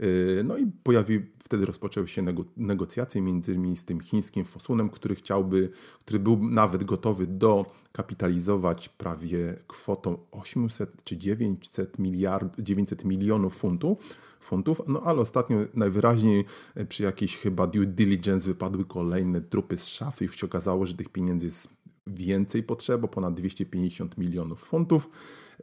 E, 0.00 0.06
no 0.44 0.56
i 0.58 0.66
pojawi, 0.82 1.20
wtedy 1.52 1.66
rozpoczęły 1.66 2.08
się 2.08 2.24
negocjacje 2.56 3.22
między 3.22 3.52
innymi 3.52 3.76
z 3.76 3.84
tym 3.84 4.00
chińskim 4.00 4.44
Fosunem, 4.44 4.90
który 4.90 5.14
chciałby, 5.14 5.70
który 6.04 6.18
był 6.18 6.48
nawet 6.48 6.84
gotowy 6.84 7.26
do 7.26 7.66
kapitalizować 7.92 8.88
prawie 8.88 9.54
kwotą 9.66 10.18
800 10.30 11.04
czy 11.04 11.16
900, 11.16 11.98
miliard, 11.98 12.60
900 12.60 13.04
milionów 13.04 13.56
funtów, 13.56 13.98
funtów, 14.40 14.82
no 14.88 15.02
ale 15.02 15.20
ostatnio 15.20 15.58
najwyraźniej 15.74 16.44
e, 16.74 16.84
przy 16.84 17.02
jakiejś 17.02 17.36
chyba 17.36 17.66
due 17.66 17.86
diligence 17.86 18.46
wypadły 18.46 18.84
kolejne 18.84 19.40
trupy 19.40 19.76
z 19.76 19.86
szafy 19.86 20.24
i 20.24 20.28
się 20.28 20.46
okazało, 20.46 20.86
że 20.86 20.94
tych 20.94 21.08
pieniędzy 21.08 21.46
jest 21.46 21.68
więcej 22.06 22.62
potrzeba, 22.62 23.08
ponad 23.08 23.34
250 23.34 24.18
milionów 24.18 24.60
funtów. 24.64 25.10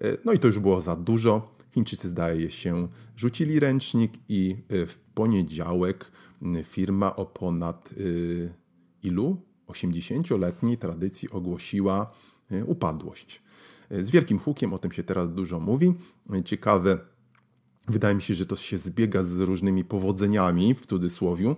E, 0.01 0.17
no 0.25 0.33
i 0.33 0.39
to 0.39 0.47
już 0.47 0.59
było 0.59 0.81
za 0.81 0.95
dużo. 0.95 1.58
Chińczycy 1.71 2.07
zdaje 2.07 2.51
się 2.51 2.87
rzucili 3.15 3.59
ręcznik 3.59 4.13
i 4.29 4.55
e, 4.69 4.85
w 4.85 4.97
poniedziałek 4.97 6.11
firma 6.63 7.15
o 7.15 7.25
ponad 7.25 7.89
ilu? 9.03 9.41
80-letniej 9.67 10.77
tradycji 10.77 11.29
ogłosiła 11.29 12.11
upadłość. 12.65 13.41
Z 13.91 14.09
wielkim 14.09 14.39
hukiem, 14.39 14.73
o 14.73 14.79
tym 14.79 14.91
się 14.91 15.03
teraz 15.03 15.33
dużo 15.33 15.59
mówi. 15.59 15.93
Ciekawe, 16.45 16.97
wydaje 17.87 18.15
mi 18.15 18.21
się, 18.21 18.33
że 18.33 18.45
to 18.45 18.55
się 18.55 18.77
zbiega 18.77 19.23
z 19.23 19.39
różnymi 19.39 19.85
powodzeniami, 19.85 20.75
w 20.75 20.85
cudzysłowie, 20.85 21.55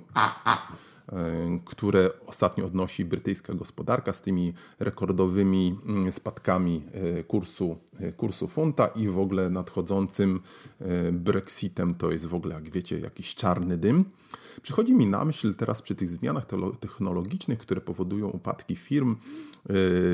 które 1.65 2.10
ostatnio 2.25 2.65
odnosi 2.65 3.05
brytyjska 3.05 3.53
gospodarka 3.53 4.13
z 4.13 4.22
tymi 4.22 4.53
rekordowymi 4.79 5.77
mm, 5.86 6.12
spadkami 6.12 6.84
kursu, 7.27 7.77
kursu 8.17 8.48
funta 8.48 8.88
i 8.88 9.08
w 9.08 9.20
ogóle 9.20 9.50
nadchodzącym 9.50 10.39
Brexitem. 11.12 11.96
To 11.96 12.12
jest 12.12 12.25
w 12.25 12.34
ogóle, 12.34 12.55
jak 12.55 12.70
wiecie, 12.70 13.00
jakiś 13.00 13.36
czarny 13.36 13.77
dym. 13.77 14.05
Przychodzi 14.62 14.93
mi 14.93 15.08
na 15.08 15.25
myśl 15.25 15.53
teraz 15.53 15.81
przy 15.81 15.96
tych 15.96 16.10
zmianach 16.10 16.46
technologicznych, 16.79 17.60
które 17.60 17.81
powodują 17.81 18.27
upadki 18.27 18.75
firm, 18.75 19.15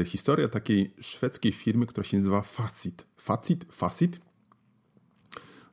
historia 0.05 0.47
takiej 0.47 0.93
szwedzkiej 1.01 1.51
firmy, 1.51 1.85
która 1.85 2.03
się 2.03 2.17
nazywa 2.17 2.41
Facit. 2.41 3.05
Facit, 3.17 3.65
Facit. 3.71 4.26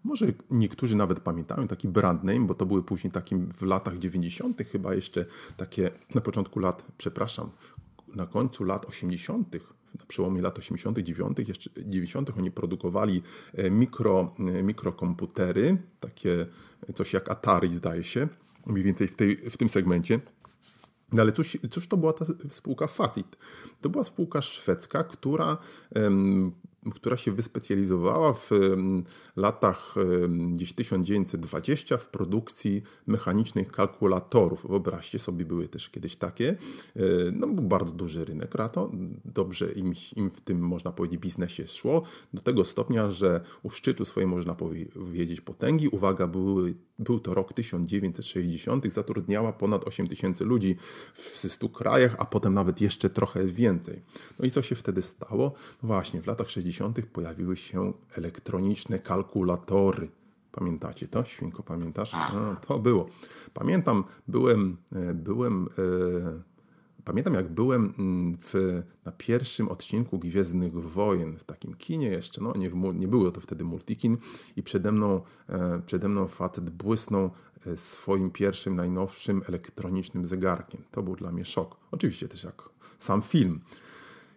Może 0.04 0.26
niektórzy 0.50 0.96
nawet 0.96 1.20
pamiętają 1.20 1.68
taki 1.68 1.88
brand 1.88 2.24
name, 2.24 2.46
bo 2.46 2.54
to 2.54 2.66
były 2.66 2.82
później 2.82 3.10
takim 3.10 3.52
w 3.52 3.62
latach 3.62 3.98
90. 3.98 4.62
chyba 4.72 4.94
jeszcze 4.94 5.24
takie 5.56 5.90
na 6.14 6.20
początku 6.20 6.60
lat, 6.60 6.86
przepraszam, 6.98 7.50
na 8.14 8.26
końcu 8.26 8.64
lat 8.64 8.86
80 8.86 9.56
na 9.98 10.06
przełomie 10.06 10.42
lat 10.42 10.58
80., 10.58 10.98
90., 10.98 11.48
jeszcze 11.48 11.70
90. 11.76 12.30
oni 12.38 12.50
produkowali 12.50 13.22
e, 13.54 13.70
mikro, 13.70 14.34
e, 14.38 14.62
mikrokomputery, 14.62 15.76
takie 16.00 16.46
coś 16.94 17.12
jak 17.12 17.30
Atari 17.30 17.74
zdaje 17.74 18.04
się, 18.04 18.28
mniej 18.66 18.84
więcej 18.84 19.08
w, 19.08 19.16
tej, 19.16 19.36
w 19.36 19.56
tym 19.56 19.68
segmencie. 19.68 20.20
No 21.12 21.22
ale 21.22 21.32
cóż, 21.32 21.58
cóż 21.70 21.88
to 21.88 21.96
była 21.96 22.12
ta 22.12 22.24
spółka 22.50 22.86
Facit? 22.86 23.36
To 23.80 23.88
była 23.88 24.04
spółka 24.04 24.42
szwedzka, 24.42 25.04
która 25.04 25.56
która 26.94 27.16
się 27.16 27.32
wyspecjalizowała 27.32 28.32
w 28.32 28.50
latach 29.36 29.94
gdzieś 30.52 30.72
1920 30.72 31.96
w 31.96 32.08
produkcji 32.08 32.82
mechanicznych 33.06 33.72
kalkulatorów. 33.72 34.66
Wyobraźcie 34.68 35.18
sobie, 35.18 35.44
były 35.44 35.68
też 35.68 35.90
kiedyś 35.90 36.16
takie. 36.16 36.56
E, 36.96 37.00
no, 37.32 37.46
był 37.46 37.64
bardzo 37.64 37.92
duży 37.92 38.24
rynek 38.24 38.54
rato. 38.54 38.90
Dobrze 39.24 39.72
im, 39.72 39.92
im 40.16 40.30
w 40.30 40.40
tym, 40.40 40.58
można 40.60 40.92
powiedzieć, 40.92 41.20
biznesie 41.20 41.66
szło. 41.66 42.02
Do 42.34 42.42
tego 42.42 42.64
stopnia, 42.64 43.10
że 43.10 43.40
u 43.62 43.70
szczytu 43.70 44.04
swojej, 44.04 44.26
można 44.26 44.54
powiedzieć, 44.54 45.40
potęgi, 45.40 45.88
uwaga, 45.88 46.26
były, 46.26 46.74
był 46.98 47.20
to 47.20 47.34
rok 47.34 47.52
1960, 47.52 48.92
zatrudniała 48.92 49.52
ponad 49.52 49.84
8 49.84 50.06
tysięcy 50.08 50.44
ludzi 50.44 50.76
w 51.14 51.38
100 51.38 51.68
krajach, 51.68 52.16
a 52.18 52.24
potem 52.24 52.54
nawet 52.54 52.80
jeszcze 52.80 53.10
trochę 53.10 53.46
więcej. 53.46 54.02
No 54.38 54.44
i 54.46 54.50
co 54.50 54.62
się 54.62 54.74
wtedy 54.74 55.02
stało? 55.02 55.52
No 55.82 55.86
właśnie, 55.86 56.22
w 56.22 56.26
latach 56.26 56.50
60 56.50 56.73
pojawiły 57.12 57.56
się 57.56 57.92
elektroniczne 58.16 58.98
kalkulatory. 58.98 60.08
Pamiętacie 60.52 61.08
to? 61.08 61.24
Świnko, 61.24 61.62
pamiętasz? 61.62 62.12
No, 62.12 62.56
to 62.66 62.78
było. 62.78 63.08
Pamiętam, 63.54 64.04
byłem, 64.28 64.76
e, 64.92 65.14
byłem 65.14 65.68
e, 65.78 66.54
pamiętam 67.04 67.34
jak 67.34 67.48
byłem 67.48 67.94
mm, 67.98 68.36
w, 68.40 68.82
na 69.04 69.12
pierwszym 69.12 69.68
odcinku 69.68 70.18
Gwiezdnych 70.18 70.72
Wojen 70.72 71.38
w 71.38 71.44
takim 71.44 71.74
kinie 71.74 72.08
jeszcze, 72.08 72.40
no 72.40 72.52
nie, 72.56 72.70
nie 72.94 73.08
było 73.08 73.30
to 73.30 73.40
wtedy 73.40 73.64
multikin 73.64 74.16
i 74.56 74.62
przede 74.62 74.92
mną, 74.92 75.20
e, 75.48 75.82
przede 75.86 76.08
mną 76.08 76.28
facet 76.28 76.70
błysnął 76.70 77.30
e, 77.66 77.76
swoim 77.76 78.30
pierwszym, 78.30 78.76
najnowszym 78.76 79.42
elektronicznym 79.48 80.26
zegarkiem. 80.26 80.84
To 80.90 81.02
był 81.02 81.16
dla 81.16 81.32
mnie 81.32 81.44
szok. 81.44 81.76
Oczywiście 81.90 82.28
też 82.28 82.44
jak 82.44 82.62
sam 82.98 83.22
film. 83.22 83.60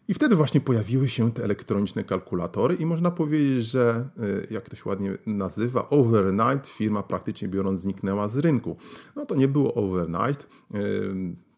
I 0.07 0.13
wtedy 0.13 0.35
właśnie 0.35 0.61
pojawiły 0.61 1.09
się 1.09 1.31
te 1.31 1.43
elektroniczne 1.43 2.03
kalkulatory 2.03 2.75
i 2.75 2.85
można 2.85 3.11
powiedzieć, 3.11 3.65
że 3.65 4.09
y, 4.19 4.47
jak 4.53 4.69
to 4.69 4.75
się 4.75 4.89
ładnie 4.89 5.17
nazywa, 5.25 5.89
overnight 5.89 6.67
firma 6.67 7.03
praktycznie 7.03 7.47
biorąc 7.47 7.81
zniknęła 7.81 8.27
z 8.27 8.37
rynku. 8.37 8.77
No 9.15 9.25
to 9.25 9.35
nie 9.35 9.47
było 9.47 9.73
overnight, 9.73 10.49
y, 10.75 10.79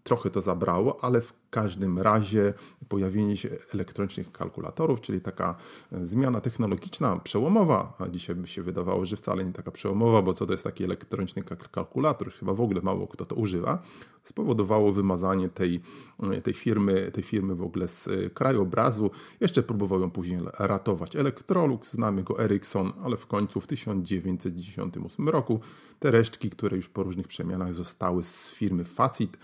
trochę 0.03 0.29
to 0.29 0.41
zabrało, 0.41 1.03
ale 1.03 1.21
w 1.21 1.33
każdym 1.49 1.99
razie 1.99 2.53
pojawienie 2.89 3.37
się 3.37 3.49
elektronicznych 3.73 4.31
kalkulatorów, 4.31 5.01
czyli 5.01 5.21
taka 5.21 5.55
e, 5.91 6.05
zmiana 6.05 6.41
technologiczna 6.41 7.19
przełomowa, 7.19 7.93
a 7.99 8.07
dzisiaj 8.07 8.35
by 8.35 8.47
się 8.47 8.63
wydawało, 8.63 9.05
że 9.05 9.15
wcale 9.15 9.45
nie 9.45 9.53
taka 9.53 9.71
przełomowa, 9.71 10.21
bo 10.21 10.33
co 10.33 10.45
to 10.45 10.51
jest 10.51 10.63
taki 10.63 10.83
elektroniczny 10.83 11.43
kalkulator, 11.71 12.31
chyba 12.31 12.53
w 12.53 12.61
ogóle 12.61 12.81
mało 12.81 13.07
kto 13.07 13.25
to 13.25 13.35
używa, 13.35 13.83
spowodowało 14.23 14.91
wymazanie 14.91 15.49
tej, 15.49 15.81
e, 16.23 16.41
tej, 16.41 16.53
firmy, 16.53 17.11
tej 17.11 17.23
firmy 17.23 17.55
w 17.55 17.61
ogóle 17.61 17.87
z 17.87 18.07
e, 18.07 18.29
krajobrazu. 18.29 19.11
Jeszcze 19.39 19.63
próbował 19.63 19.99
ją 19.99 20.11
później 20.11 20.39
ratować 20.59 21.15
Electrolux, 21.15 21.91
znamy 21.91 22.23
go 22.23 22.43
Ericsson, 22.43 22.93
ale 23.03 23.17
w 23.17 23.27
końcu 23.27 23.61
w 23.61 23.67
1998 23.67 25.29
roku 25.29 25.59
te 25.99 26.11
resztki, 26.11 26.49
które 26.49 26.77
już 26.77 26.89
po 26.89 27.03
różnych 27.03 27.27
przemianach 27.27 27.73
zostały 27.73 28.23
z 28.23 28.51
firmy 28.51 28.83
Facit, 28.83 29.37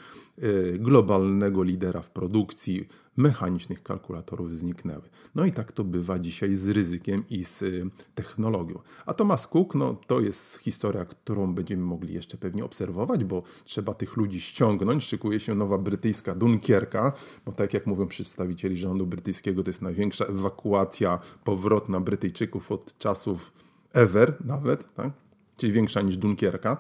globalnego 0.79 1.63
lidera 1.63 1.94
w 2.01 2.09
produkcji 2.09 2.87
mechanicznych 3.17 3.83
kalkulatorów 3.83 4.57
zniknęły. 4.57 5.01
No 5.35 5.45
i 5.45 5.51
tak 5.51 5.71
to 5.71 5.83
bywa 5.83 6.19
dzisiaj 6.19 6.55
z 6.55 6.69
ryzykiem 6.69 7.23
i 7.29 7.43
z 7.43 7.61
y, 7.61 7.89
technologią. 8.15 8.79
A 9.05 9.13
Thomas 9.13 9.47
Cook, 9.47 9.75
no 9.75 9.95
to 10.07 10.21
jest 10.21 10.57
historia, 10.57 11.05
którą 11.05 11.53
będziemy 11.53 11.83
mogli 11.83 12.13
jeszcze 12.13 12.37
pewnie 12.37 12.65
obserwować, 12.65 13.23
bo 13.23 13.43
trzeba 13.63 13.93
tych 13.93 14.17
ludzi 14.17 14.41
ściągnąć. 14.41 15.03
Szykuje 15.03 15.39
się 15.39 15.55
nowa 15.55 15.77
brytyjska 15.77 16.35
Dunkierka, 16.35 17.13
bo 17.45 17.51
tak 17.51 17.73
jak 17.73 17.87
mówią 17.87 18.07
przedstawicieli 18.07 18.77
rządu 18.77 19.05
brytyjskiego, 19.05 19.63
to 19.63 19.69
jest 19.69 19.81
największa 19.81 20.25
ewakuacja 20.25 21.19
powrotna 21.43 21.99
Brytyjczyków 21.99 22.71
od 22.71 22.97
czasów 22.97 23.53
ever 23.93 24.45
nawet, 24.45 24.93
tak? 24.93 25.13
czyli 25.57 25.73
większa 25.73 26.01
niż 26.01 26.17
Dunkierka 26.17 26.77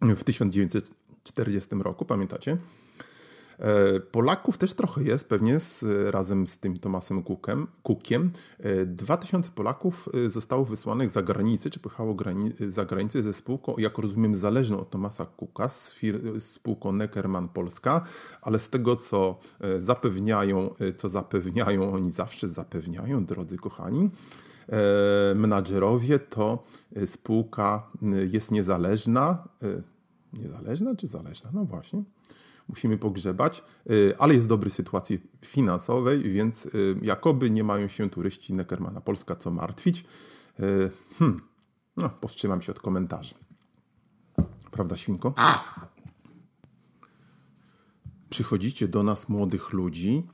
w 0.00 0.24
1940 0.24 1.70
roku, 1.74 2.04
pamiętacie? 2.04 2.58
E, 3.58 4.00
Polaków 4.00 4.58
też 4.58 4.74
trochę 4.74 5.02
jest, 5.02 5.28
pewnie 5.28 5.58
z, 5.58 5.84
razem 6.10 6.46
z 6.46 6.58
tym 6.58 6.78
Tomasem 6.78 7.22
Cookiem. 7.22 7.66
Cookiem. 7.82 8.30
2000 8.86 9.48
e, 9.48 9.52
Polaków 9.54 10.08
e, 10.14 10.30
zostało 10.30 10.64
wysłanych 10.64 11.10
za 11.10 11.22
granicę, 11.22 11.70
czy 11.70 11.80
pojechało 11.80 12.16
za 12.68 12.84
granicę 12.84 13.22
ze 13.22 13.32
spółką, 13.32 13.74
jak 13.78 13.98
rozumiem, 13.98 14.34
zależną 14.34 14.80
od 14.80 14.90
Tomasa 14.90 15.26
Cooka, 15.26 15.68
z 15.68 15.94
spółką 16.38 16.92
Neckerman 16.92 17.48
Polska, 17.48 18.04
ale 18.42 18.58
z 18.58 18.68
tego, 18.68 18.96
co 18.96 19.38
zapewniają, 19.76 20.74
co 20.96 21.08
zapewniają, 21.08 21.92
oni 21.92 22.10
zawsze 22.10 22.48
zapewniają, 22.48 23.24
drodzy 23.24 23.56
kochani, 23.56 24.10
menadżerowie, 25.34 26.18
to 26.18 26.64
spółka 27.06 27.90
jest 28.30 28.50
niezależna. 28.50 29.48
Niezależna 30.32 30.96
czy 30.96 31.06
zależna? 31.06 31.50
No 31.54 31.64
właśnie 31.64 32.02
musimy 32.72 32.98
pogrzebać, 32.98 33.64
y, 33.90 34.14
ale 34.18 34.34
jest 34.34 34.46
w 34.46 34.48
dobrej 34.48 34.70
sytuacji 34.70 35.20
finansowej, 35.44 36.22
więc 36.22 36.66
y, 36.66 36.96
jakoby 37.02 37.50
nie 37.50 37.64
mają 37.64 37.88
się 37.88 38.10
turyści 38.10 38.54
Neckermana 38.54 39.00
Polska 39.00 39.36
co 39.36 39.50
martwić. 39.50 40.04
Y, 40.60 40.90
hmm, 41.18 41.40
no, 41.96 42.10
powstrzymam 42.10 42.62
się 42.62 42.72
od 42.72 42.80
komentarzy. 42.80 43.34
Prawda, 44.70 44.96
świnko? 44.96 45.34
Przychodzicie 48.30 48.88
do 48.88 49.02
nas, 49.02 49.28
młodych 49.28 49.72
ludzi, 49.72 50.26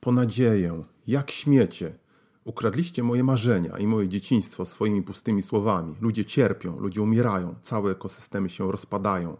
po 0.00 0.12
nadzieję, 0.12 0.84
jak 1.06 1.30
śmiecie. 1.30 1.98
Ukradliście 2.44 3.02
moje 3.02 3.24
marzenia 3.24 3.78
i 3.78 3.86
moje 3.86 4.08
dzieciństwo 4.08 4.64
swoimi 4.64 5.02
pustymi 5.02 5.42
słowami. 5.42 5.94
Ludzie 6.00 6.24
cierpią, 6.24 6.80
ludzie 6.80 7.02
umierają, 7.02 7.54
całe 7.62 7.92
ekosystemy 7.92 8.48
się 8.48 8.72
rozpadają. 8.72 9.36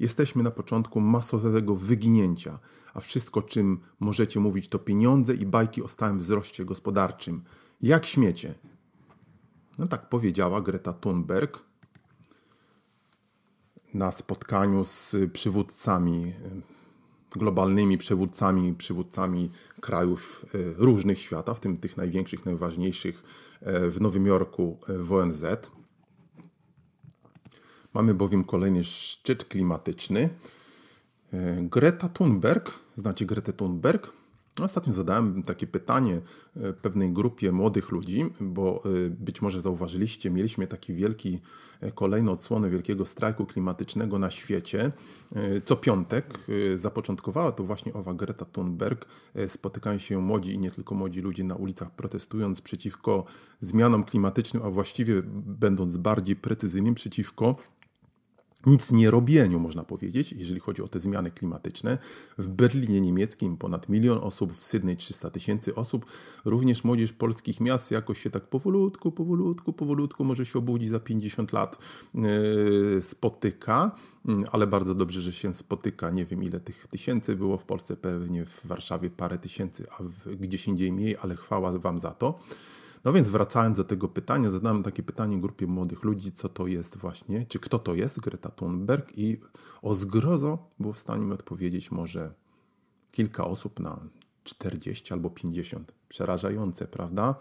Jesteśmy 0.00 0.42
na 0.42 0.50
początku 0.50 1.00
masowego 1.00 1.74
wyginięcia, 1.74 2.58
a 2.94 3.00
wszystko, 3.00 3.42
czym 3.42 3.80
możecie 4.00 4.40
mówić, 4.40 4.68
to 4.68 4.78
pieniądze 4.78 5.34
i 5.34 5.46
bajki 5.46 5.82
o 5.82 5.88
stałym 5.88 6.18
wzroście 6.18 6.64
gospodarczym. 6.64 7.42
Jak 7.80 8.06
śmiecie? 8.06 8.54
No 9.78 9.86
tak 9.86 10.08
powiedziała 10.08 10.60
Greta 10.60 10.92
Thunberg 10.92 11.64
na 13.94 14.10
spotkaniu 14.10 14.84
z 14.84 15.16
przywódcami, 15.32 16.32
globalnymi 17.30 17.98
przywódcami, 17.98 18.74
przywódcami 18.74 19.50
krajów 19.80 20.46
e, 20.54 20.58
różnych 20.76 21.20
świata, 21.20 21.54
w 21.54 21.60
tym 21.60 21.76
tych 21.76 21.96
największych, 21.96 22.46
najważniejszych 22.46 23.22
e, 23.60 23.88
w 23.90 24.00
Nowym 24.00 24.26
Jorku 24.26 24.78
e, 24.88 24.98
w 24.98 25.12
ONZ. 25.12 25.44
Mamy 27.94 28.14
bowiem 28.14 28.44
kolejny 28.44 28.84
szczyt 28.84 29.44
klimatyczny. 29.44 30.28
E, 31.32 31.62
Greta 31.62 32.08
Thunberg, 32.08 32.78
znacie 32.96 33.26
Gretę 33.26 33.52
Thunberg? 33.52 34.12
Ostatnio 34.62 34.92
zadałem 34.92 35.42
takie 35.42 35.66
pytanie 35.66 36.20
e, 36.56 36.72
pewnej 36.72 37.12
grupie 37.12 37.52
młodych 37.52 37.90
ludzi, 37.90 38.24
bo 38.40 38.82
e, 38.84 39.10
być 39.10 39.42
może 39.42 39.60
zauważyliście, 39.60 40.30
mieliśmy 40.30 40.66
taki 40.66 40.94
wielki, 40.94 41.40
kolejną 41.94 42.32
odsłonę 42.32 42.70
wielkiego 42.70 43.04
strajku 43.06 43.46
klimatycznego 43.46 44.18
na 44.18 44.30
świecie. 44.30 44.92
Co 45.64 45.76
piątek 45.76 46.38
zapoczątkowała 46.74 47.52
to 47.52 47.64
właśnie 47.64 47.92
owa 47.92 48.14
Greta 48.14 48.44
Thunberg. 48.44 49.06
Spotykają 49.46 49.98
się 49.98 50.18
młodzi 50.18 50.52
i 50.52 50.58
nie 50.58 50.70
tylko 50.70 50.94
młodzi 50.94 51.20
ludzie 51.20 51.44
na 51.44 51.54
ulicach 51.54 51.90
protestując 51.90 52.60
przeciwko 52.60 53.24
zmianom 53.60 54.04
klimatycznym, 54.04 54.62
a 54.62 54.70
właściwie 54.70 55.22
będąc 55.46 55.96
bardziej 55.96 56.36
precyzyjnym, 56.36 56.94
przeciwko 56.94 57.56
nic 58.66 58.92
nie 58.92 59.10
robieniu, 59.10 59.60
można 59.60 59.84
powiedzieć, 59.84 60.32
jeżeli 60.32 60.60
chodzi 60.60 60.82
o 60.82 60.88
te 60.88 60.98
zmiany 60.98 61.30
klimatyczne. 61.30 61.98
W 62.38 62.48
Berlinie 62.48 63.00
niemieckim 63.00 63.56
ponad 63.56 63.88
milion 63.88 64.18
osób, 64.18 64.52
w 64.52 64.64
Sydney 64.64 64.96
300 64.96 65.30
tysięcy 65.30 65.74
osób. 65.74 66.06
Również 66.44 66.84
młodzież 66.84 67.12
polskich 67.12 67.60
miast 67.60 67.90
jakoś 67.90 68.22
się 68.22 68.30
tak 68.30 68.46
powolutku, 68.46 69.12
powolutku, 69.12 69.72
powolutku 69.72 70.24
może 70.24 70.46
się 70.46 70.58
obudzi 70.58 70.88
za 70.88 71.00
50 71.00 71.52
lat 71.52 71.78
yy, 72.14 73.00
spotyka, 73.00 73.90
yy, 74.24 74.34
ale 74.52 74.66
bardzo 74.66 74.94
dobrze, 74.94 75.20
że 75.20 75.32
się 75.32 75.54
spotyka. 75.54 76.10
Nie 76.10 76.24
wiem 76.24 76.42
ile 76.42 76.60
tych 76.60 76.86
tysięcy 76.86 77.36
było 77.36 77.58
w 77.58 77.64
Polsce, 77.64 77.96
pewnie 77.96 78.44
w 78.44 78.66
Warszawie 78.66 79.10
parę 79.10 79.38
tysięcy, 79.38 79.86
a 79.90 80.02
gdzieś 80.40 80.68
indziej 80.68 80.92
mniej, 80.92 81.16
ale 81.22 81.36
chwała 81.36 81.78
Wam 81.78 82.00
za 82.00 82.10
to. 82.10 82.38
No 83.04 83.12
więc 83.12 83.28
wracając 83.28 83.76
do 83.76 83.84
tego 83.84 84.08
pytania, 84.08 84.50
zadałem 84.50 84.82
takie 84.82 85.02
pytanie 85.02 85.40
grupie 85.40 85.66
młodych 85.66 86.04
ludzi, 86.04 86.32
co 86.32 86.48
to 86.48 86.66
jest 86.66 86.96
właśnie, 86.96 87.46
czy 87.46 87.58
kto 87.58 87.78
to 87.78 87.94
jest 87.94 88.20
Greta 88.20 88.50
Thunberg 88.50 89.18
i 89.18 89.40
o 89.82 89.94
zgrozo 89.94 90.70
było 90.80 90.92
w 90.92 90.98
stanie 90.98 91.26
mi 91.26 91.32
odpowiedzieć 91.32 91.90
może 91.90 92.34
kilka 93.12 93.44
osób 93.44 93.80
na 93.80 94.00
40 94.44 95.12
albo 95.12 95.30
50. 95.30 95.94
Przerażające, 96.08 96.86
prawda? 96.86 97.34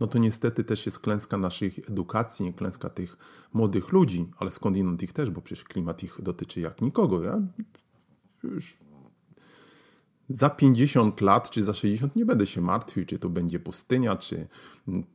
No 0.00 0.06
to 0.06 0.18
niestety 0.18 0.64
też 0.64 0.86
jest 0.86 0.98
klęska 0.98 1.36
naszej 1.36 1.74
edukacji, 1.88 2.54
klęska 2.54 2.90
tych 2.90 3.16
młodych 3.52 3.92
ludzi, 3.92 4.30
ale 4.38 4.50
skądinąd 4.50 5.02
ich 5.02 5.12
też, 5.12 5.30
bo 5.30 5.42
przecież 5.42 5.64
klimat 5.64 6.02
ich 6.02 6.22
dotyczy 6.22 6.60
jak 6.60 6.82
nikogo. 6.82 7.22
Ja 7.22 7.40
już 8.42 8.76
za 10.32 10.50
50 10.50 11.20
lat 11.20 11.50
czy 11.50 11.62
za 11.62 11.74
60 11.74 12.16
nie 12.16 12.26
będę 12.26 12.46
się 12.46 12.60
martwił, 12.60 13.06
czy 13.06 13.18
to 13.18 13.28
będzie 13.28 13.60
pustynia, 13.60 14.16
czy 14.16 14.46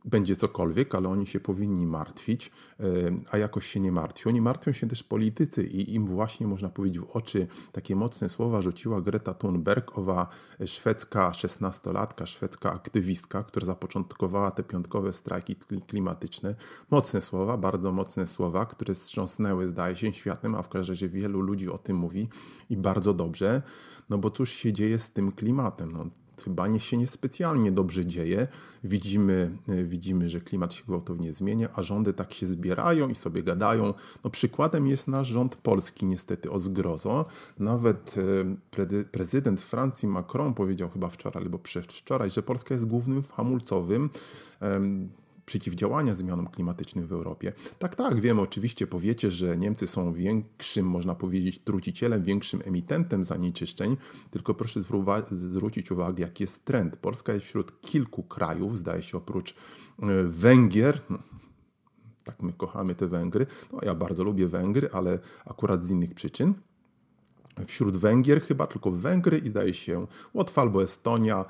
będzie 0.04 0.36
cokolwiek, 0.36 0.94
ale 0.94 1.08
oni 1.08 1.26
się 1.26 1.40
powinni 1.40 1.86
martwić, 1.86 2.50
e, 2.80 2.84
a 3.30 3.38
jakoś 3.38 3.66
się 3.66 3.80
nie 3.80 3.92
martwią. 3.92 4.30
Oni 4.30 4.40
martwią 4.40 4.72
się 4.72 4.88
też 4.88 5.02
politycy 5.02 5.64
i 5.64 5.94
im 5.94 6.06
właśnie 6.06 6.46
można 6.46 6.68
powiedzieć 6.68 7.00
w 7.00 7.10
oczy 7.10 7.46
takie 7.72 7.96
mocne 7.96 8.28
słowa 8.28 8.62
rzuciła 8.62 9.00
Greta 9.00 9.34
Thunberg, 9.34 9.98
owa 9.98 10.28
szwedzka 10.66 11.32
szesnastolatka, 11.32 12.26
szwedzka 12.26 12.72
aktywistka, 12.72 13.44
która 13.44 13.66
zapoczątkowała 13.66 14.50
te 14.50 14.62
piątkowe 14.62 15.12
strajki 15.12 15.56
klimatyczne. 15.86 16.54
Mocne 16.90 17.20
słowa, 17.20 17.56
bardzo 17.56 17.92
mocne 17.92 18.26
słowa, 18.26 18.66
które 18.66 18.94
wstrząsnęły, 18.94 19.68
zdaje 19.68 19.96
się, 19.96 20.12
światem, 20.12 20.54
a 20.54 20.62
w 20.62 20.68
każdym 20.68 20.92
razie 20.92 21.08
wielu 21.08 21.40
ludzi 21.40 21.70
o 21.70 21.78
tym 21.78 21.96
mówi 21.96 22.28
i 22.70 22.76
bardzo 22.76 23.14
dobrze, 23.14 23.62
no 24.10 24.18
bo 24.18 24.30
cóż 24.30 24.50
się 24.50 24.72
dzieje 24.72 24.98
z 24.98 25.10
tym 25.10 25.32
klimatem? 25.32 25.92
No, 25.92 26.06
chyba 26.44 26.68
nie 26.68 26.80
się 26.80 26.96
niespecjalnie 26.96 27.72
dobrze 27.72 28.06
dzieje. 28.06 28.48
Widzimy, 28.84 29.58
widzimy, 29.84 30.30
że 30.30 30.40
klimat 30.40 30.74
się 30.74 30.84
gwałtownie 30.84 31.32
zmienia, 31.32 31.68
a 31.74 31.82
rządy 31.82 32.12
tak 32.12 32.34
się 32.34 32.46
zbierają 32.46 33.08
i 33.08 33.14
sobie 33.14 33.42
gadają. 33.42 33.94
No, 34.24 34.30
przykładem 34.30 34.86
jest 34.86 35.08
nasz 35.08 35.28
rząd 35.28 35.56
polski, 35.56 36.06
niestety 36.06 36.50
o 36.50 36.58
zgrozo. 36.58 37.24
Nawet 37.58 38.14
prezydent 39.12 39.60
Francji 39.60 40.08
Macron 40.08 40.54
powiedział 40.54 40.88
chyba 40.88 41.08
wczoraj 41.08 41.42
albo 41.42 41.58
przedwczoraj, 41.58 42.30
że 42.30 42.42
Polska 42.42 42.74
jest 42.74 42.86
głównym 42.86 43.22
hamulcowym 43.22 44.10
przeciwdziałania 45.48 46.14
zmianom 46.14 46.46
klimatycznym 46.46 47.06
w 47.06 47.12
Europie. 47.12 47.52
Tak, 47.78 47.96
tak, 47.96 48.20
wiem, 48.20 48.38
oczywiście 48.38 48.86
powiecie, 48.86 49.30
że 49.30 49.56
Niemcy 49.56 49.86
są 49.86 50.12
większym, 50.12 50.86
można 50.86 51.14
powiedzieć, 51.14 51.58
trucicielem, 51.58 52.22
większym 52.22 52.62
emitentem 52.64 53.24
zanieczyszczeń, 53.24 53.96
tylko 54.30 54.54
proszę 54.54 54.80
zwrócić 55.30 55.90
uwagę, 55.90 56.22
jaki 56.22 56.42
jest 56.42 56.64
trend. 56.64 56.96
Polska 56.96 57.32
jest 57.32 57.46
wśród 57.46 57.80
kilku 57.80 58.22
krajów, 58.22 58.78
zdaje 58.78 59.02
się 59.02 59.18
oprócz 59.18 59.50
e, 59.50 59.54
Węgier, 60.24 61.00
no, 61.10 61.18
tak 62.24 62.42
my 62.42 62.52
kochamy 62.52 62.94
te 62.94 63.06
Węgry, 63.06 63.46
no 63.72 63.78
ja 63.82 63.94
bardzo 63.94 64.24
lubię 64.24 64.46
Węgry, 64.46 64.88
ale 64.92 65.18
akurat 65.46 65.84
z 65.84 65.90
innych 65.90 66.14
przyczyn, 66.14 66.54
wśród 67.66 67.96
Węgier, 67.96 68.42
chyba 68.42 68.66
tylko 68.66 68.90
Węgry 68.90 69.38
i 69.38 69.48
zdaje 69.48 69.74
się 69.74 70.06
Łotwa 70.34 70.62
albo 70.62 70.82
Estonia 70.82 71.44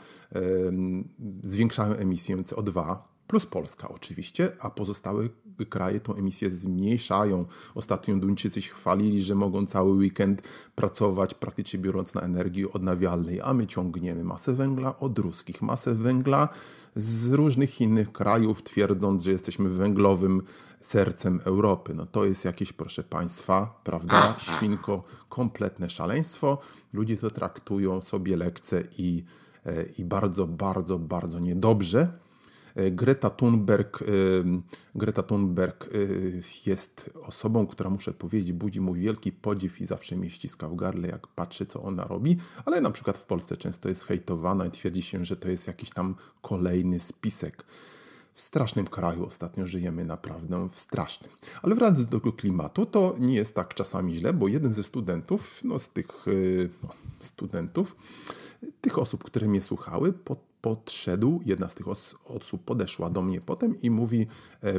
zwiększają 1.45 1.95
emisję 1.95 2.37
CO2 2.37 2.97
plus 3.29 3.47
Polska 3.47 3.89
oczywiście, 3.89 4.53
a 4.61 4.71
pozostałe 4.71 5.29
kraje 5.69 6.01
tą 6.01 6.15
emisję 6.15 6.51
zmniejszają. 6.51 7.45
Ostatnio 7.75 8.17
Duńczycy 8.17 8.63
się 8.63 8.73
chwalili, 8.73 9.23
że 9.23 9.35
mogą 9.35 9.67
cały 9.67 9.93
weekend 9.93 10.43
pracować 10.75 11.35
praktycznie 11.35 11.79
biorąc 11.79 12.15
na 12.15 12.21
energię 12.21 12.73
odnawialnej, 12.73 13.41
a 13.41 13.55
my 13.55 13.67
ciągniemy 13.67 14.25
masę 14.25 14.53
węgla 14.53 14.99
od 14.99 15.19
ruskich, 15.19 15.63
masę 15.63 15.95
węgla 15.95 16.49
z 16.97 17.33
różnych 17.33 17.81
innych 17.81 18.13
krajów, 18.13 18.63
twierdząc, 18.63 19.23
że 19.23 19.31
jesteśmy 19.31 19.69
węglowym 19.69 20.43
sercem 20.81 21.41
Europy. 21.45 21.95
No 21.95 22.07
to 22.07 22.25
jest 22.25 22.45
jakieś, 22.45 22.73
proszę 22.73 23.03
Państwa, 23.03 23.81
prawda, 23.85 24.37
świnko, 24.39 25.05
kompletne 25.29 25.91
szaleństwo. 25.91 26.59
Ludzie 26.93 27.17
to 27.17 27.31
traktują 27.31 28.01
sobie 28.01 28.37
lekce 28.37 28.85
i, 28.99 29.25
e, 29.67 29.83
i 29.83 30.05
bardzo, 30.05 30.47
bardzo, 30.47 30.99
bardzo 30.99 31.39
niedobrze. 31.39 32.28
E, 32.75 32.91
Greta 32.91 33.31
Thunberg, 33.31 34.03
e, 34.03 34.05
Greta 34.95 35.23
Thunberg 35.23 35.85
e, 35.85 35.89
jest 36.67 37.11
osobą, 37.23 37.67
która 37.67 37.91
muszę 37.91 38.13
powiedzieć, 38.13 38.53
budzi 38.53 38.81
mój 38.81 39.01
wielki 39.01 39.33
podziw 39.33 39.81
i 39.81 39.87
zawsze 39.87 40.17
mnie 40.17 40.31
ściska 40.31 40.69
w 40.69 40.77
gardle, 40.77 41.09
jak 41.09 41.27
patrzy, 41.27 41.67
co 41.67 41.83
ona 41.83 42.05
robi, 42.05 42.37
ale 42.65 42.81
na 42.81 42.91
przykład 42.91 43.19
w 43.19 43.25
Polsce 43.25 43.57
często 43.57 43.89
jest 43.89 44.05
hejtowana 44.05 44.67
i 44.67 44.71
twierdzi 44.71 45.03
się, 45.03 45.25
że 45.25 45.37
to 45.37 45.49
jest 45.49 45.67
jakiś 45.67 45.91
tam 45.91 46.15
kolejny 46.43 47.01
spisek. 47.01 47.65
W 48.35 48.41
strasznym 48.41 48.87
kraju 48.87 49.27
ostatnio 49.27 49.67
żyjemy, 49.67 50.05
naprawdę 50.05 50.69
w 50.73 50.81
strasznym. 50.81 51.31
Ale 51.63 51.75
wracając 51.75 52.09
do 52.09 52.21
klimatu, 52.21 52.87
to 52.87 53.17
nie 53.19 53.35
jest 53.35 53.55
tak 53.55 53.75
czasami 53.75 54.15
źle, 54.15 54.33
bo 54.33 54.49
jeden 54.49 54.73
ze 54.73 54.83
studentów, 54.83 55.61
no 55.65 55.79
z 55.79 55.89
tych 55.89 56.27
no, 56.83 56.89
studentów, 57.21 57.97
tych 58.81 58.99
osób, 58.99 59.25
które 59.25 59.49
mnie 59.49 59.63
słuchały, 59.63 60.13
pod 60.13 60.48
podszedł, 60.69 61.41
jedna 61.45 61.69
z 61.69 61.75
tych 61.75 61.87
osób 62.25 62.65
podeszła 62.65 63.11
do 63.11 63.23
mnie 63.23 63.41
potem 63.41 63.81
i 63.81 63.91
mówi: 63.91 64.27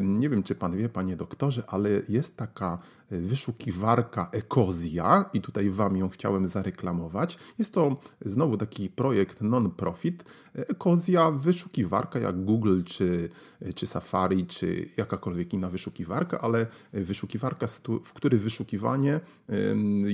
Nie 0.01 0.29
wiem, 0.29 0.43
czy 0.43 0.55
pan 0.55 0.77
wie, 0.77 0.89
panie 0.89 1.15
doktorze, 1.15 1.63
ale 1.67 1.89
jest 2.09 2.37
taka 2.37 2.77
wyszukiwarka 3.11 4.29
Ekozja, 4.31 5.25
i 5.33 5.41
tutaj 5.41 5.69
wam 5.69 5.97
ją 5.97 6.09
chciałem 6.09 6.47
zareklamować. 6.47 7.37
Jest 7.59 7.73
to 7.73 7.97
znowu 8.25 8.57
taki 8.57 8.89
projekt 8.89 9.41
non-profit. 9.41 10.23
Ekozja, 10.53 11.31
wyszukiwarka 11.31 12.19
jak 12.19 12.43
Google, 12.45 12.83
czy, 12.83 13.29
czy 13.75 13.85
Safari, 13.85 14.45
czy 14.45 14.89
jakakolwiek 14.97 15.53
inna 15.53 15.69
wyszukiwarka, 15.69 16.41
ale 16.41 16.67
wyszukiwarka, 16.93 17.67
w 18.03 18.13
której 18.13 18.39
wyszukiwanie 18.39 19.19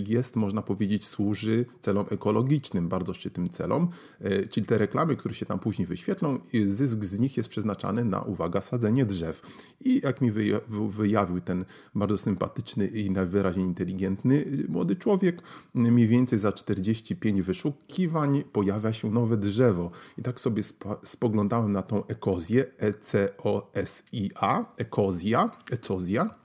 jest, 0.07 0.35
można 0.35 0.61
powiedzieć, 0.61 1.05
służy 1.05 1.65
celom 1.81 2.05
ekologicznym, 2.09 2.89
bardzo 2.89 3.13
szczytnym 3.13 3.49
celom. 3.49 3.89
E, 4.21 4.47
czyli 4.47 4.65
te 4.65 4.77
reklamy, 4.77 5.15
które 5.15 5.35
się 5.35 5.45
tam 5.45 5.59
później 5.65 5.87
wyświetlą, 5.87 6.39
zysk 6.65 7.03
z 7.03 7.19
nich 7.19 7.37
jest 7.37 7.49
przeznaczany 7.49 8.05
na, 8.05 8.21
uwaga, 8.21 8.61
sadzenie 8.61 9.05
drzew. 9.05 9.41
I 9.79 10.01
jak 10.03 10.21
mi 10.21 10.31
wyjawił 10.89 11.41
ten 11.41 11.65
bardzo 11.95 12.17
sympatyczny 12.17 12.87
i 12.87 13.11
najwyraźniej 13.11 13.65
inteligentny 13.65 14.45
młody 14.69 14.95
człowiek, 14.95 15.41
mniej 15.73 16.07
więcej 16.07 16.39
za 16.39 16.51
45 16.51 17.41
wyszukiwań 17.41 18.43
pojawia 18.51 18.93
się 18.93 19.11
nowe 19.11 19.37
drzewo. 19.37 19.91
I 20.17 20.21
tak 20.21 20.39
sobie 20.39 20.63
spoglądałem 21.03 21.71
na 21.71 21.81
tą 21.81 22.07
ekozję, 22.07 22.65
E-C-O-S-I-A, 22.77 24.65
ekozja, 24.77 25.51
ecozja 25.71 26.44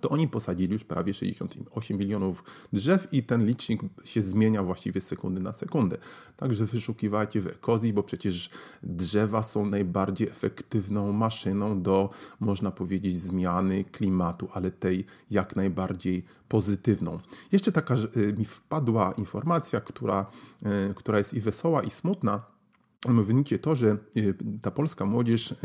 to 0.00 0.08
oni 0.08 0.28
posadzili 0.28 0.72
już 0.72 0.84
prawie 0.84 1.14
68 1.14 1.98
milionów 1.98 2.44
drzew 2.72 3.12
i 3.12 3.22
ten 3.22 3.46
licznik 3.46 3.82
się 4.04 4.22
zmienia 4.22 4.62
właściwie 4.62 5.00
z 5.00 5.06
sekundy 5.06 5.40
na 5.40 5.52
sekundę. 5.52 5.98
Także 6.36 6.66
wyszukiwajcie 6.66 7.40
w 7.40 7.46
Ekozji, 7.46 7.92
bo 7.92 8.02
przecież 8.02 8.50
drzewa 8.82 9.42
są 9.42 9.66
najbardziej 9.66 10.28
efektywną 10.28 11.12
maszyną 11.12 11.82
do, 11.82 12.10
można 12.40 12.70
powiedzieć, 12.70 13.20
zmiany 13.20 13.84
klimatu, 13.84 14.48
ale 14.52 14.70
tej 14.70 15.04
jak 15.30 15.56
najbardziej 15.56 16.24
pozytywną. 16.48 17.20
Jeszcze 17.52 17.72
taka 17.72 17.94
mi 18.38 18.44
wpadła 18.44 19.12
informacja, 19.12 19.80
która, 19.80 20.26
e, 20.62 20.94
która 20.94 21.18
jest 21.18 21.34
i 21.34 21.40
wesoła, 21.40 21.82
i 21.82 21.90
smutna 21.90 22.57
wyniknie 23.06 23.58
to, 23.58 23.76
że 23.76 23.96
y, 24.16 24.34
ta 24.62 24.70
polska 24.70 25.04
młodzież 25.04 25.52
y, 25.52 25.56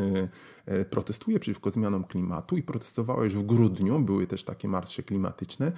y, 0.72 0.86
protestuje 0.86 1.40
przeciwko 1.40 1.70
zmianom 1.70 2.04
klimatu 2.04 2.58
i 2.58 2.64
protestowała 2.64 3.24
już 3.24 3.34
w 3.34 3.44
grudniu, 3.44 4.00
były 4.00 4.28
też 4.28 4.44
takie 4.44 4.68
marsze 4.68 5.04
klimatyczne 5.04 5.72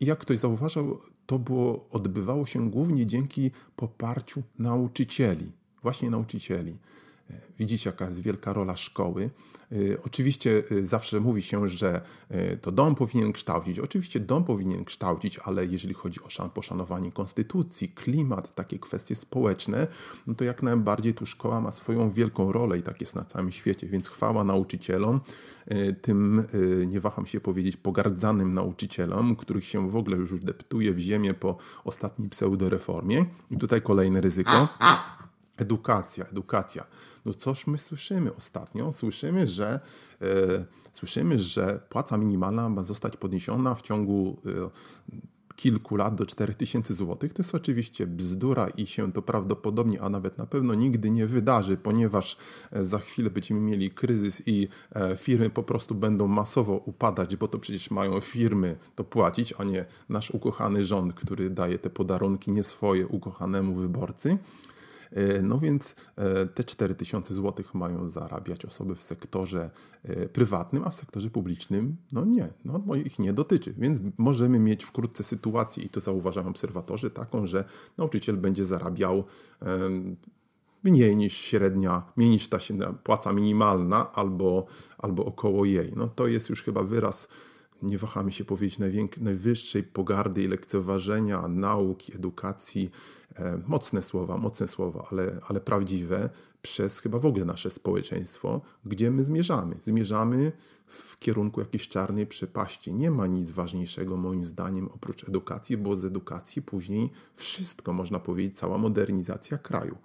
i 0.00 0.06
jak 0.06 0.18
ktoś 0.18 0.38
zauważał, 0.38 1.00
to 1.26 1.38
było, 1.38 1.88
odbywało 1.90 2.46
się 2.46 2.70
głównie 2.70 3.06
dzięki 3.06 3.50
poparciu 3.76 4.42
nauczycieli, 4.58 5.52
właśnie 5.82 6.10
nauczycieli. 6.10 6.76
Widzicie, 7.58 7.90
jaka 7.90 8.04
jest 8.04 8.22
wielka 8.22 8.52
rola 8.52 8.76
szkoły. 8.76 9.30
Y, 9.72 9.98
oczywiście 10.04 10.62
y, 10.72 10.86
zawsze 10.86 11.20
mówi 11.20 11.42
się, 11.42 11.68
że 11.68 12.00
to 12.62 12.72
dom 12.72 12.94
powinien 12.94 13.32
kształcić. 13.32 13.78
Oczywiście 13.78 14.20
dom 14.20 14.44
powinien 14.44 14.84
kształcić, 14.84 15.38
ale 15.38 15.66
jeżeli 15.66 15.94
chodzi 15.94 16.20
o 16.38 16.48
poszanowanie 16.48 17.12
konstytucji, 17.12 17.88
klimat, 17.88 18.54
takie 18.54 18.78
kwestie 18.78 19.14
społeczne, 19.14 19.86
no 20.26 20.34
to 20.34 20.44
jak 20.44 20.62
najbardziej 20.62 21.14
tu 21.14 21.26
szkoła 21.26 21.60
ma 21.60 21.70
swoją 21.70 22.10
wielką 22.10 22.52
rolę 22.52 22.78
i 22.78 22.82
tak 22.82 23.00
jest 23.00 23.16
na 23.16 23.24
całym 23.24 23.52
świecie. 23.52 23.86
Więc 23.86 24.08
chwała 24.08 24.44
nauczycielom, 24.44 25.20
tym 26.02 26.42
nie 26.86 27.00
waham 27.00 27.26
się 27.26 27.40
powiedzieć 27.40 27.76
pogardzanym 27.76 28.54
nauczycielom, 28.54 29.36
których 29.36 29.64
się 29.64 29.90
w 29.90 29.96
ogóle 29.96 30.16
już 30.16 30.40
deptuje 30.40 30.94
w 30.94 30.98
ziemię 30.98 31.34
po 31.34 31.56
ostatniej 31.84 32.28
pseudoreformie. 32.28 33.26
I 33.50 33.56
tutaj 33.56 33.82
kolejne 33.82 34.20
ryzyko. 34.20 34.68
Edukacja, 35.56 36.24
edukacja. 36.24 36.86
No 37.24 37.34
cóż 37.34 37.66
my 37.66 37.78
słyszymy 37.78 38.34
ostatnio? 38.34 38.92
Słyszymy, 38.92 39.46
że 39.46 39.80
e, 40.20 40.64
słyszymy, 40.92 41.38
że 41.38 41.80
płaca 41.88 42.18
minimalna 42.18 42.68
ma 42.68 42.82
zostać 42.82 43.16
podniesiona 43.16 43.74
w 43.74 43.82
ciągu 43.82 44.40
e, 44.46 44.70
kilku 45.56 45.96
lat 45.96 46.14
do 46.14 46.26
4000 46.26 46.94
zł. 46.94 47.16
To 47.16 47.26
jest 47.38 47.54
oczywiście 47.54 48.06
bzdura 48.06 48.68
i 48.68 48.86
się 48.86 49.12
to 49.12 49.22
prawdopodobnie, 49.22 50.02
a 50.02 50.08
nawet 50.08 50.38
na 50.38 50.46
pewno 50.46 50.74
nigdy 50.74 51.10
nie 51.10 51.26
wydarzy, 51.26 51.76
ponieważ 51.76 52.36
e, 52.72 52.84
za 52.84 52.98
chwilę 52.98 53.30
będziemy 53.30 53.60
mieli 53.60 53.90
kryzys 53.90 54.42
i 54.48 54.68
e, 54.94 55.16
firmy 55.16 55.50
po 55.50 55.62
prostu 55.62 55.94
będą 55.94 56.26
masowo 56.26 56.72
upadać, 56.72 57.36
bo 57.36 57.48
to 57.48 57.58
przecież 57.58 57.90
mają 57.90 58.20
firmy 58.20 58.76
to 58.94 59.04
płacić, 59.04 59.54
a 59.58 59.64
nie 59.64 59.84
nasz 60.08 60.30
ukochany 60.30 60.84
rząd, 60.84 61.14
który 61.14 61.50
daje 61.50 61.78
te 61.78 61.90
podarunki 61.90 62.52
nie 62.52 62.62
swoje 62.62 63.06
ukochanemu 63.06 63.74
wyborcy. 63.74 64.38
E, 65.12 65.42
no 65.42 65.58
więc 65.58 65.96
e, 66.16 66.46
te 66.46 66.64
4000 66.64 67.34
zł 67.34 67.64
mają 67.74 68.08
zarabiać 68.08 68.64
osoby 68.64 68.94
w 68.94 69.02
sektorze 69.02 69.70
e, 70.04 70.28
prywatnym, 70.28 70.82
a 70.84 70.90
w 70.90 70.94
sektorze 70.94 71.30
publicznym 71.30 71.96
no 72.12 72.24
nie, 72.24 72.48
no 72.64 72.94
ich 72.94 73.18
nie 73.18 73.32
dotyczy. 73.32 73.74
Więc 73.78 74.00
możemy 74.18 74.58
mieć 74.58 74.84
wkrótce 74.84 75.24
sytuację, 75.24 75.84
i 75.84 75.88
to 75.88 76.00
zauważają 76.00 76.48
obserwatorzy, 76.48 77.10
taką, 77.10 77.46
że 77.46 77.64
nauczyciel 77.98 78.36
będzie 78.36 78.64
zarabiał 78.64 79.24
mniej 80.84 81.16
niż 81.16 81.32
średnia, 81.32 82.12
mniej 82.16 82.30
niż 82.30 82.48
ta 82.48 82.58
płaca 83.04 83.32
minimalna 83.32 84.12
albo, 84.12 84.66
albo 84.98 85.24
około 85.24 85.64
jej. 85.64 85.92
No 85.96 86.08
to 86.08 86.26
jest 86.26 86.50
już 86.50 86.62
chyba 86.62 86.82
wyraz 86.82 87.28
nie 87.82 87.98
wahamy 87.98 88.32
się 88.32 88.44
powiedzieć, 88.44 88.78
najwyższej 89.20 89.82
pogardy 89.82 90.42
i 90.42 90.48
lekceważenia 90.48 91.48
nauki, 91.48 92.14
edukacji. 92.14 92.90
E, 93.36 93.58
mocne 93.66 94.02
słowa, 94.02 94.36
mocne 94.36 94.68
słowa, 94.68 95.06
ale, 95.10 95.40
ale 95.48 95.60
prawdziwe 95.60 96.30
przez 96.62 97.00
chyba 97.00 97.18
w 97.18 97.26
ogóle 97.26 97.44
nasze 97.44 97.70
społeczeństwo, 97.70 98.60
gdzie 98.84 99.10
my 99.10 99.24
zmierzamy. 99.24 99.76
Zmierzamy 99.80 100.52
w 100.86 101.18
kierunku 101.18 101.60
jakiejś 101.60 101.88
czarnej 101.88 102.26
przepaści. 102.26 102.94
Nie 102.94 103.10
ma 103.10 103.26
nic 103.26 103.50
ważniejszego 103.50 104.16
moim 104.16 104.44
zdaniem 104.44 104.88
oprócz 104.88 105.28
edukacji, 105.28 105.76
bo 105.76 105.96
z 105.96 106.04
edukacji 106.04 106.62
później 106.62 107.10
wszystko, 107.34 107.92
można 107.92 108.20
powiedzieć, 108.20 108.58
cała 108.58 108.78
modernizacja 108.78 109.58
kraju. 109.58 109.96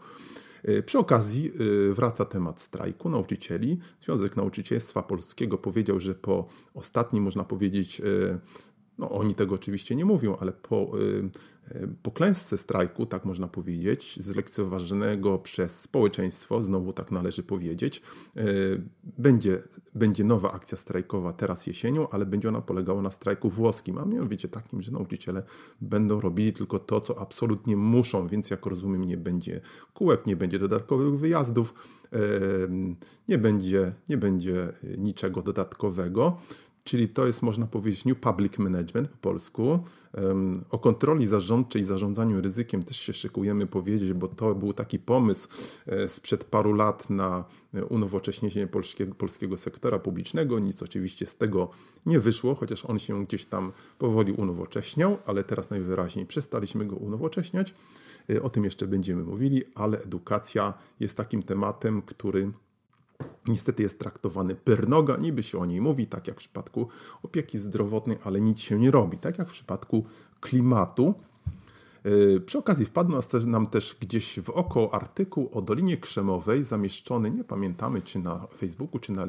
Przy 0.86 1.00
okazji 1.00 1.52
wraca 1.92 2.26
temat 2.26 2.62
strajku 2.62 3.10
nauczycieli. 3.10 3.80
Związek 4.02 4.36
Nauczycielstwa 4.36 5.04
Polskiego 5.04 5.58
powiedział, 5.58 6.00
że 6.00 6.16
po 6.16 6.48
ostatnim, 6.74 7.24
można 7.24 7.44
powiedzieć, 7.44 8.02
no 8.98 9.10
oni 9.12 9.36
tego 9.36 9.56
oczywiście 9.56 9.96
nie 9.96 10.06
mówią, 10.06 10.36
ale 10.40 10.52
po, 10.52 10.92
y, 11.00 11.30
y, 11.76 11.88
po 12.04 12.12
klęsce 12.12 12.58
strajku, 12.58 13.06
tak 13.06 13.26
można 13.26 13.48
powiedzieć, 13.48 14.18
zlekceważonego 14.20 15.38
przez 15.38 15.82
społeczeństwo, 15.82 16.62
znowu 16.62 16.94
tak 16.94 17.12
należy 17.12 17.44
powiedzieć, 17.44 18.02
y, 18.38 18.82
będzie, 19.18 19.64
będzie 19.96 20.24
nowa 20.24 20.52
akcja 20.52 20.78
strajkowa 20.78 21.34
teraz 21.34 21.68
jesienią, 21.68 22.10
ale 22.10 22.26
będzie 22.26 22.50
ona 22.50 22.62
polegała 22.62 23.02
na 23.02 23.10
strajku 23.12 23.50
włoskim, 23.50 23.98
a 23.98 24.06
mianowicie 24.06 24.48
takim, 24.48 24.82
że 24.82 24.92
nauczyciele 24.92 25.44
będą 25.82 26.20
robili 26.20 26.54
tylko 26.54 26.80
to, 26.80 27.02
co 27.02 27.20
absolutnie 27.20 27.78
muszą, 27.78 28.28
więc 28.28 28.50
jak 28.50 28.66
rozumiem 28.66 29.04
nie 29.04 29.18
będzie 29.18 29.62
kółek, 29.94 30.26
nie 30.26 30.36
będzie 30.36 30.60
dodatkowych 30.60 31.20
wyjazdów, 31.20 31.74
nie 33.28 33.38
będzie, 33.38 33.94
nie 34.10 34.18
będzie 34.18 34.70
niczego 34.98 35.42
dodatkowego 35.42 36.38
czyli 36.88 37.10
to 37.10 37.28
jest, 37.28 37.42
można 37.42 37.68
powiedzieć, 37.68 38.06
New 38.06 38.20
Public 38.20 38.58
Management 38.58 39.10
po 39.10 39.18
polsku. 39.18 39.80
O 40.70 40.80
kontroli 40.80 41.28
zarządczej 41.28 41.82
i 41.82 41.86
zarządzaniu 41.86 42.42
ryzykiem 42.42 42.84
też 42.84 42.98
się 42.98 43.14
szykujemy 43.14 43.68
powiedzieć, 43.68 44.14
bo 44.14 44.28
to 44.28 44.56
był 44.56 44.74
taki 44.74 45.00
pomysł 45.00 45.50
e, 45.86 46.08
sprzed 46.08 46.44
paru 46.44 46.74
lat 46.74 47.10
na 47.10 47.46
unowocześnienie 47.90 48.68
polskiego, 48.68 49.16
polskiego 49.16 49.58
sektora 49.58 50.00
publicznego. 50.00 50.60
Nic 50.60 50.84
oczywiście 50.84 51.26
z 51.26 51.36
tego 51.36 51.70
nie 52.06 52.20
wyszło, 52.20 52.56
chociaż 52.56 52.86
on 52.86 53.00
się 53.00 53.26
gdzieś 53.26 53.46
tam 53.46 53.72
powoli 53.98 54.32
unowocześniał, 54.32 55.18
ale 55.26 55.44
teraz 55.44 55.70
najwyraźniej 55.70 56.26
przestaliśmy 56.26 56.86
go 56.86 56.96
unowocześniać. 56.96 57.74
E, 58.30 58.42
o 58.42 58.50
tym 58.50 58.64
jeszcze 58.64 58.88
będziemy 58.88 59.24
mówili, 59.24 59.64
ale 59.76 60.02
edukacja 60.02 60.74
jest 61.00 61.18
takim 61.18 61.44
tematem, 61.44 62.02
który 62.02 62.52
niestety 63.48 63.84
jest 63.84 64.00
traktowany 64.00 64.56
pyrnoga, 64.56 65.18
niby 65.18 65.44
się 65.44 65.60
o 65.60 65.66
niej 65.66 65.82
mówi, 65.82 66.08
tak 66.08 66.28
jak 66.28 66.36
w 66.36 66.40
przypadku 66.40 66.88
opieki 67.24 67.58
zdrowotnej, 67.58 68.18
ale 68.24 68.42
nic 68.42 68.60
się 68.60 68.80
nie 68.80 68.92
robi, 68.92 69.18
tak 69.18 69.38
jak 69.38 69.50
w 69.50 69.52
przypadku 69.52 70.06
klimatu. 70.40 71.14
Yy, 72.04 72.42
przy 72.42 72.58
okazji 72.58 72.86
wpadł 72.86 73.20
nam 73.48 73.68
też 73.68 73.96
gdzieś 74.02 74.40
w 74.40 74.50
oko 74.50 74.94
artykuł 74.94 75.50
o 75.54 75.62
Dolinie 75.62 75.98
Krzemowej, 75.98 76.64
zamieszczony, 76.64 77.32
nie 77.32 77.44
pamiętamy 77.44 78.02
czy 78.02 78.20
na 78.20 78.48
Facebooku, 78.58 79.00
czy 79.00 79.12
na 79.12 79.28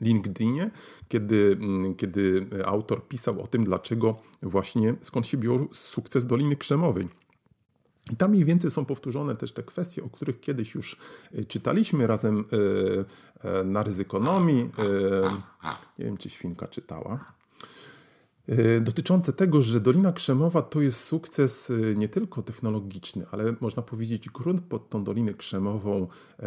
LinkedInie, 0.00 0.70
kiedy, 1.08 1.56
mm, 1.60 1.94
kiedy 1.94 2.48
autor 2.64 3.08
pisał 3.08 3.42
o 3.42 3.46
tym, 3.46 3.64
dlaczego 3.64 4.16
właśnie 4.42 4.94
skąd 5.00 5.26
się 5.26 5.36
biorł 5.36 5.68
sukces 5.72 6.26
Doliny 6.26 6.56
Krzemowej. 6.56 7.08
I 8.12 8.16
tam 8.16 8.30
mniej 8.30 8.44
więcej 8.44 8.70
są 8.70 8.84
powtórzone 8.84 9.36
też 9.36 9.52
te 9.52 9.62
kwestie, 9.62 10.04
o 10.04 10.08
których 10.08 10.40
kiedyś 10.40 10.74
już 10.74 10.96
y, 11.34 11.44
czytaliśmy 11.44 12.06
razem 12.06 12.44
y, 12.52 12.56
y, 13.60 13.64
na 13.64 13.82
ryzykonomii. 13.82 14.70
Nie 15.98 16.04
wiem, 16.04 16.16
czy 16.16 16.30
Świnka 16.30 16.68
czytała. 16.68 17.35
E, 18.48 18.80
dotyczące 18.80 19.32
tego, 19.32 19.62
że 19.62 19.80
Dolina 19.80 20.12
Krzemowa 20.12 20.62
to 20.62 20.80
jest 20.80 21.00
sukces 21.00 21.70
e, 21.70 21.96
nie 21.96 22.08
tylko 22.08 22.42
technologiczny, 22.42 23.26
ale 23.30 23.54
można 23.60 23.82
powiedzieć 23.82 24.30
grunt 24.30 24.60
pod 24.60 24.88
tą 24.88 25.04
Dolinę 25.04 25.34
Krzemową 25.34 26.06
e, 26.38 26.46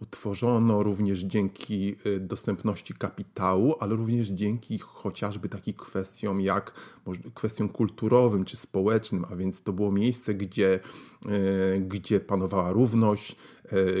utworzono 0.00 0.82
również 0.82 1.20
dzięki 1.20 1.96
dostępności 2.20 2.94
kapitału, 2.94 3.74
ale 3.80 3.96
również 3.96 4.28
dzięki 4.28 4.78
chociażby 4.78 5.48
takich 5.48 5.76
kwestiom 5.76 6.40
jak 6.40 6.72
kwestiom 7.34 7.68
kulturowym 7.68 8.44
czy 8.44 8.56
społecznym, 8.56 9.24
a 9.30 9.36
więc 9.36 9.62
to 9.62 9.72
było 9.72 9.92
miejsce, 9.92 10.34
gdzie, 10.34 10.80
gdzie 11.80 12.20
panowała 12.20 12.72
równość, 12.72 13.36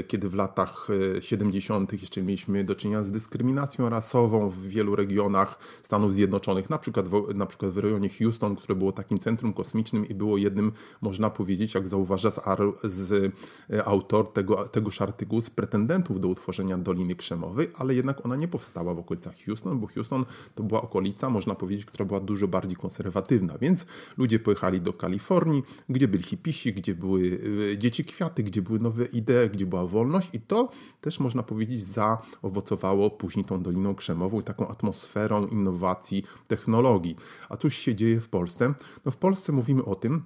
kiedy 0.08 0.28
w 0.28 0.34
latach 0.34 0.88
70. 1.20 1.92
jeszcze 1.92 2.22
mieliśmy 2.22 2.64
do 2.64 2.74
czynienia 2.74 3.02
z 3.02 3.10
dyskryminacją 3.10 3.88
rasową 3.88 4.48
w 4.48 4.62
wielu 4.62 4.96
regionach 4.96 5.58
Stanów 5.82 6.14
Zjednoczonych, 6.14 6.70
na 6.70 6.78
przykład 6.78 7.08
w, 7.08 7.34
na 7.34 7.46
przykład 7.46 7.72
w 7.72 7.78
rejonie 7.78 8.08
Houston, 8.08 8.56
które 8.56 8.74
było 8.74 8.92
takim 8.92 9.18
centrum 9.18 9.52
kosmicznym 9.52 10.08
i 10.08 10.14
było 10.14 10.38
jednym, 10.38 10.72
można 11.00 11.30
powiedzieć, 11.30 11.74
jak 11.74 11.86
zauważa 11.86 12.30
z, 12.30 12.40
z 12.84 13.34
e, 13.70 13.84
autor 13.84 14.32
tego, 14.32 14.68
tegoż 14.68 15.02
artykułu, 15.02 15.40
z 15.40 15.50
pretendentów 15.50 16.20
do 16.20 16.28
utworzenia 16.28 16.78
Doliny 16.78 17.14
Krzemowej, 17.14 17.70
ale 17.74 17.94
jednak 17.94 18.26
ona 18.26 18.36
nie 18.36 18.48
powstała 18.48 18.94
w 18.94 18.98
okolicach 18.98 19.34
Houston, 19.46 19.80
bo 19.80 19.86
Houston 19.86 20.24
to 20.54 20.62
była 20.62 20.82
okolica, 20.82 21.30
można 21.30 21.54
powiedzieć, 21.54 21.84
która 21.84 22.04
była 22.04 22.20
dużo 22.20 22.48
bardziej 22.48 22.76
konserwatywna, 22.76 23.58
więc 23.58 23.86
ludzie 24.18 24.38
pojechali 24.38 24.80
do 24.80 24.92
Kalifornii, 24.92 25.62
gdzie 25.88 26.08
byli 26.08 26.22
hipisi, 26.22 26.72
gdzie 26.72 26.94
były 26.94 27.38
e, 27.72 27.78
dzieci 27.78 28.04
kwiaty, 28.04 28.42
gdzie 28.42 28.62
były 28.62 28.78
nowe 28.78 29.04
idee, 29.04 29.50
gdzie 29.52 29.66
była 29.66 29.86
wolność 29.86 30.30
i 30.32 30.40
to 30.40 30.68
też 31.00 31.20
można 31.20 31.42
powiedzieć 31.42 31.80
zaowocowało 31.82 33.10
później 33.10 33.44
tą 33.44 33.62
Doliną 33.62 33.94
Krzemową 33.94 34.40
i 34.40 34.42
taką 34.42 34.68
atmosferą 34.68 35.46
innowacji, 35.46 36.24
technologii. 36.48 37.16
A 37.48 37.56
cóż 37.56 37.74
się 37.74 37.94
dzieje 37.94 38.20
w 38.20 38.28
Polsce? 38.28 38.74
No 39.04 39.12
w 39.12 39.16
Polsce 39.16 39.52
mówimy 39.52 39.84
o 39.84 39.94
tym, 39.94 40.22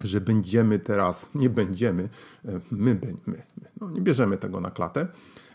że 0.00 0.20
będziemy 0.20 0.78
teraz, 0.78 1.30
nie 1.34 1.50
będziemy, 1.50 2.08
e, 2.44 2.60
my, 2.70 2.94
my, 3.02 3.16
my 3.26 3.42
no 3.80 3.90
nie 3.90 4.00
bierzemy 4.00 4.36
tego 4.36 4.60
na 4.60 4.70
klatę, 4.70 5.08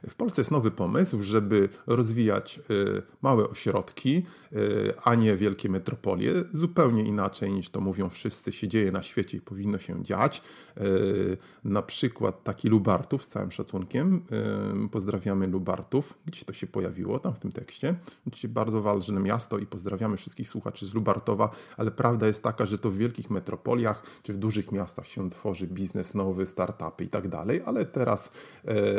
w 0.09 0.15
Polsce 0.15 0.41
jest 0.41 0.51
nowy 0.51 0.71
pomysł, 0.71 1.23
żeby 1.23 1.69
rozwijać 1.87 2.59
y, 2.69 3.01
małe 3.21 3.49
ośrodki, 3.49 4.25
y, 4.53 4.93
a 5.03 5.15
nie 5.15 5.35
wielkie 5.35 5.69
metropolie. 5.69 6.33
Zupełnie 6.53 7.03
inaczej 7.03 7.51
niż 7.51 7.69
to 7.69 7.81
mówią 7.81 8.09
wszyscy 8.09 8.51
się 8.51 8.67
dzieje 8.67 8.91
na 8.91 9.03
świecie 9.03 9.37
i 9.37 9.41
powinno 9.41 9.79
się 9.79 10.03
dziać. 10.03 10.41
Y, 10.77 11.37
na 11.63 11.81
przykład 11.81 12.43
taki 12.43 12.67
Lubartów 12.69 13.25
z 13.25 13.27
całym 13.27 13.51
szacunkiem. 13.51 14.21
Pozdrawiamy 14.91 15.47
Lubartów. 15.47 16.17
Gdzieś 16.25 16.43
to 16.43 16.53
się 16.53 16.67
pojawiło 16.67 17.19
tam 17.19 17.33
w 17.33 17.39
tym 17.39 17.51
tekście. 17.51 17.95
Oczywiście 18.27 18.47
bardzo 18.47 18.81
ważne 18.81 19.19
miasto 19.19 19.57
i 19.57 19.65
pozdrawiamy 19.65 20.17
wszystkich 20.17 20.49
słuchaczy 20.49 20.87
z 20.87 20.93
Lubartowa, 20.93 21.49
ale 21.77 21.91
prawda 21.91 22.27
jest 22.27 22.43
taka, 22.43 22.65
że 22.65 22.77
to 22.77 22.89
w 22.89 22.97
wielkich 22.97 23.29
metropoliach 23.29 24.03
czy 24.23 24.33
w 24.33 24.37
dużych 24.37 24.71
miastach 24.71 25.07
się 25.07 25.29
tworzy 25.29 25.67
biznes 25.67 26.13
nowy, 26.13 26.45
startupy 26.45 27.03
i 27.03 27.09
tak 27.09 27.27
dalej, 27.27 27.61
ale 27.65 27.85
teraz 27.85 28.31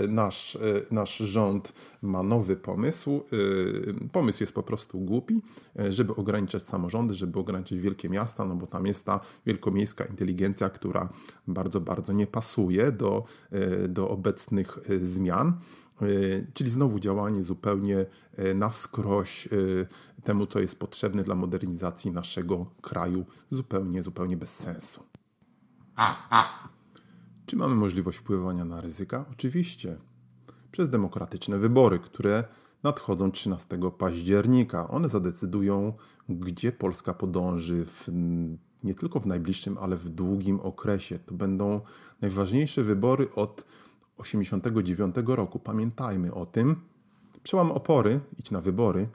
nasz 0.08 0.58
nasz 0.92 1.16
rząd 1.16 1.72
ma 2.02 2.22
nowy 2.22 2.56
pomysł. 2.56 3.20
Y, 3.32 4.08
pomysł 4.12 4.42
jest 4.42 4.52
po 4.52 4.62
prostu 4.62 5.00
głupi, 5.00 5.42
y, 5.80 5.92
żeby 5.92 6.14
ograniczać 6.14 6.62
samorządy, 6.62 7.14
żeby 7.14 7.38
ograniczyć 7.38 7.80
wielkie 7.80 8.08
miasta, 8.08 8.44
no 8.44 8.54
bo 8.54 8.66
tam 8.66 8.86
jest 8.86 9.04
ta 9.04 9.20
wielkomiejska 9.46 10.04
inteligencja, 10.04 10.70
która 10.70 11.08
bardzo, 11.48 11.80
bardzo 11.80 12.12
nie 12.12 12.26
pasuje 12.26 12.92
do, 12.92 13.24
y, 13.84 13.88
do 13.88 14.08
obecnych 14.08 14.78
zmian. 15.02 15.58
Czyli 16.54 16.70
znowu 16.70 16.98
działanie 16.98 17.42
zupełnie 17.42 18.06
na 18.54 18.68
wskroś 18.68 19.48
temu, 20.24 20.46
co 20.46 20.60
jest 20.60 20.78
potrzebne 20.78 21.22
dla 21.22 21.34
modernizacji 21.34 22.10
naszego 22.10 22.66
kraju, 22.80 23.24
zupełnie, 23.50 24.02
zupełnie 24.02 24.36
bez 24.36 24.56
sensu. 24.56 25.02
Czy 27.46 27.56
mamy 27.56 27.74
możliwość 27.74 28.18
wpływania 28.18 28.64
na 28.64 28.80
ryzyka? 28.80 29.24
Oczywiście 29.32 29.96
przez 30.72 30.88
demokratyczne 30.88 31.58
wybory, 31.58 31.98
które 31.98 32.44
nadchodzą 32.82 33.30
13 33.30 33.78
października. 33.98 34.88
One 34.88 35.08
zadecydują, 35.08 35.92
gdzie 36.28 36.72
Polska 36.72 37.14
podąży 37.14 37.84
w, 37.86 38.08
nie 38.84 38.94
tylko 38.94 39.20
w 39.20 39.26
najbliższym, 39.26 39.78
ale 39.78 39.96
w 39.96 40.08
długim 40.08 40.60
okresie. 40.60 41.18
To 41.18 41.34
będą 41.34 41.80
najważniejsze 42.20 42.82
wybory 42.82 43.28
od 43.34 43.56
1989 44.16 45.14
roku. 45.26 45.58
Pamiętajmy 45.58 46.34
o 46.34 46.46
tym. 46.46 46.76
Przełam 47.42 47.70
opory, 47.72 48.20
idź 48.38 48.50
na 48.50 48.60
wybory. 48.60 49.08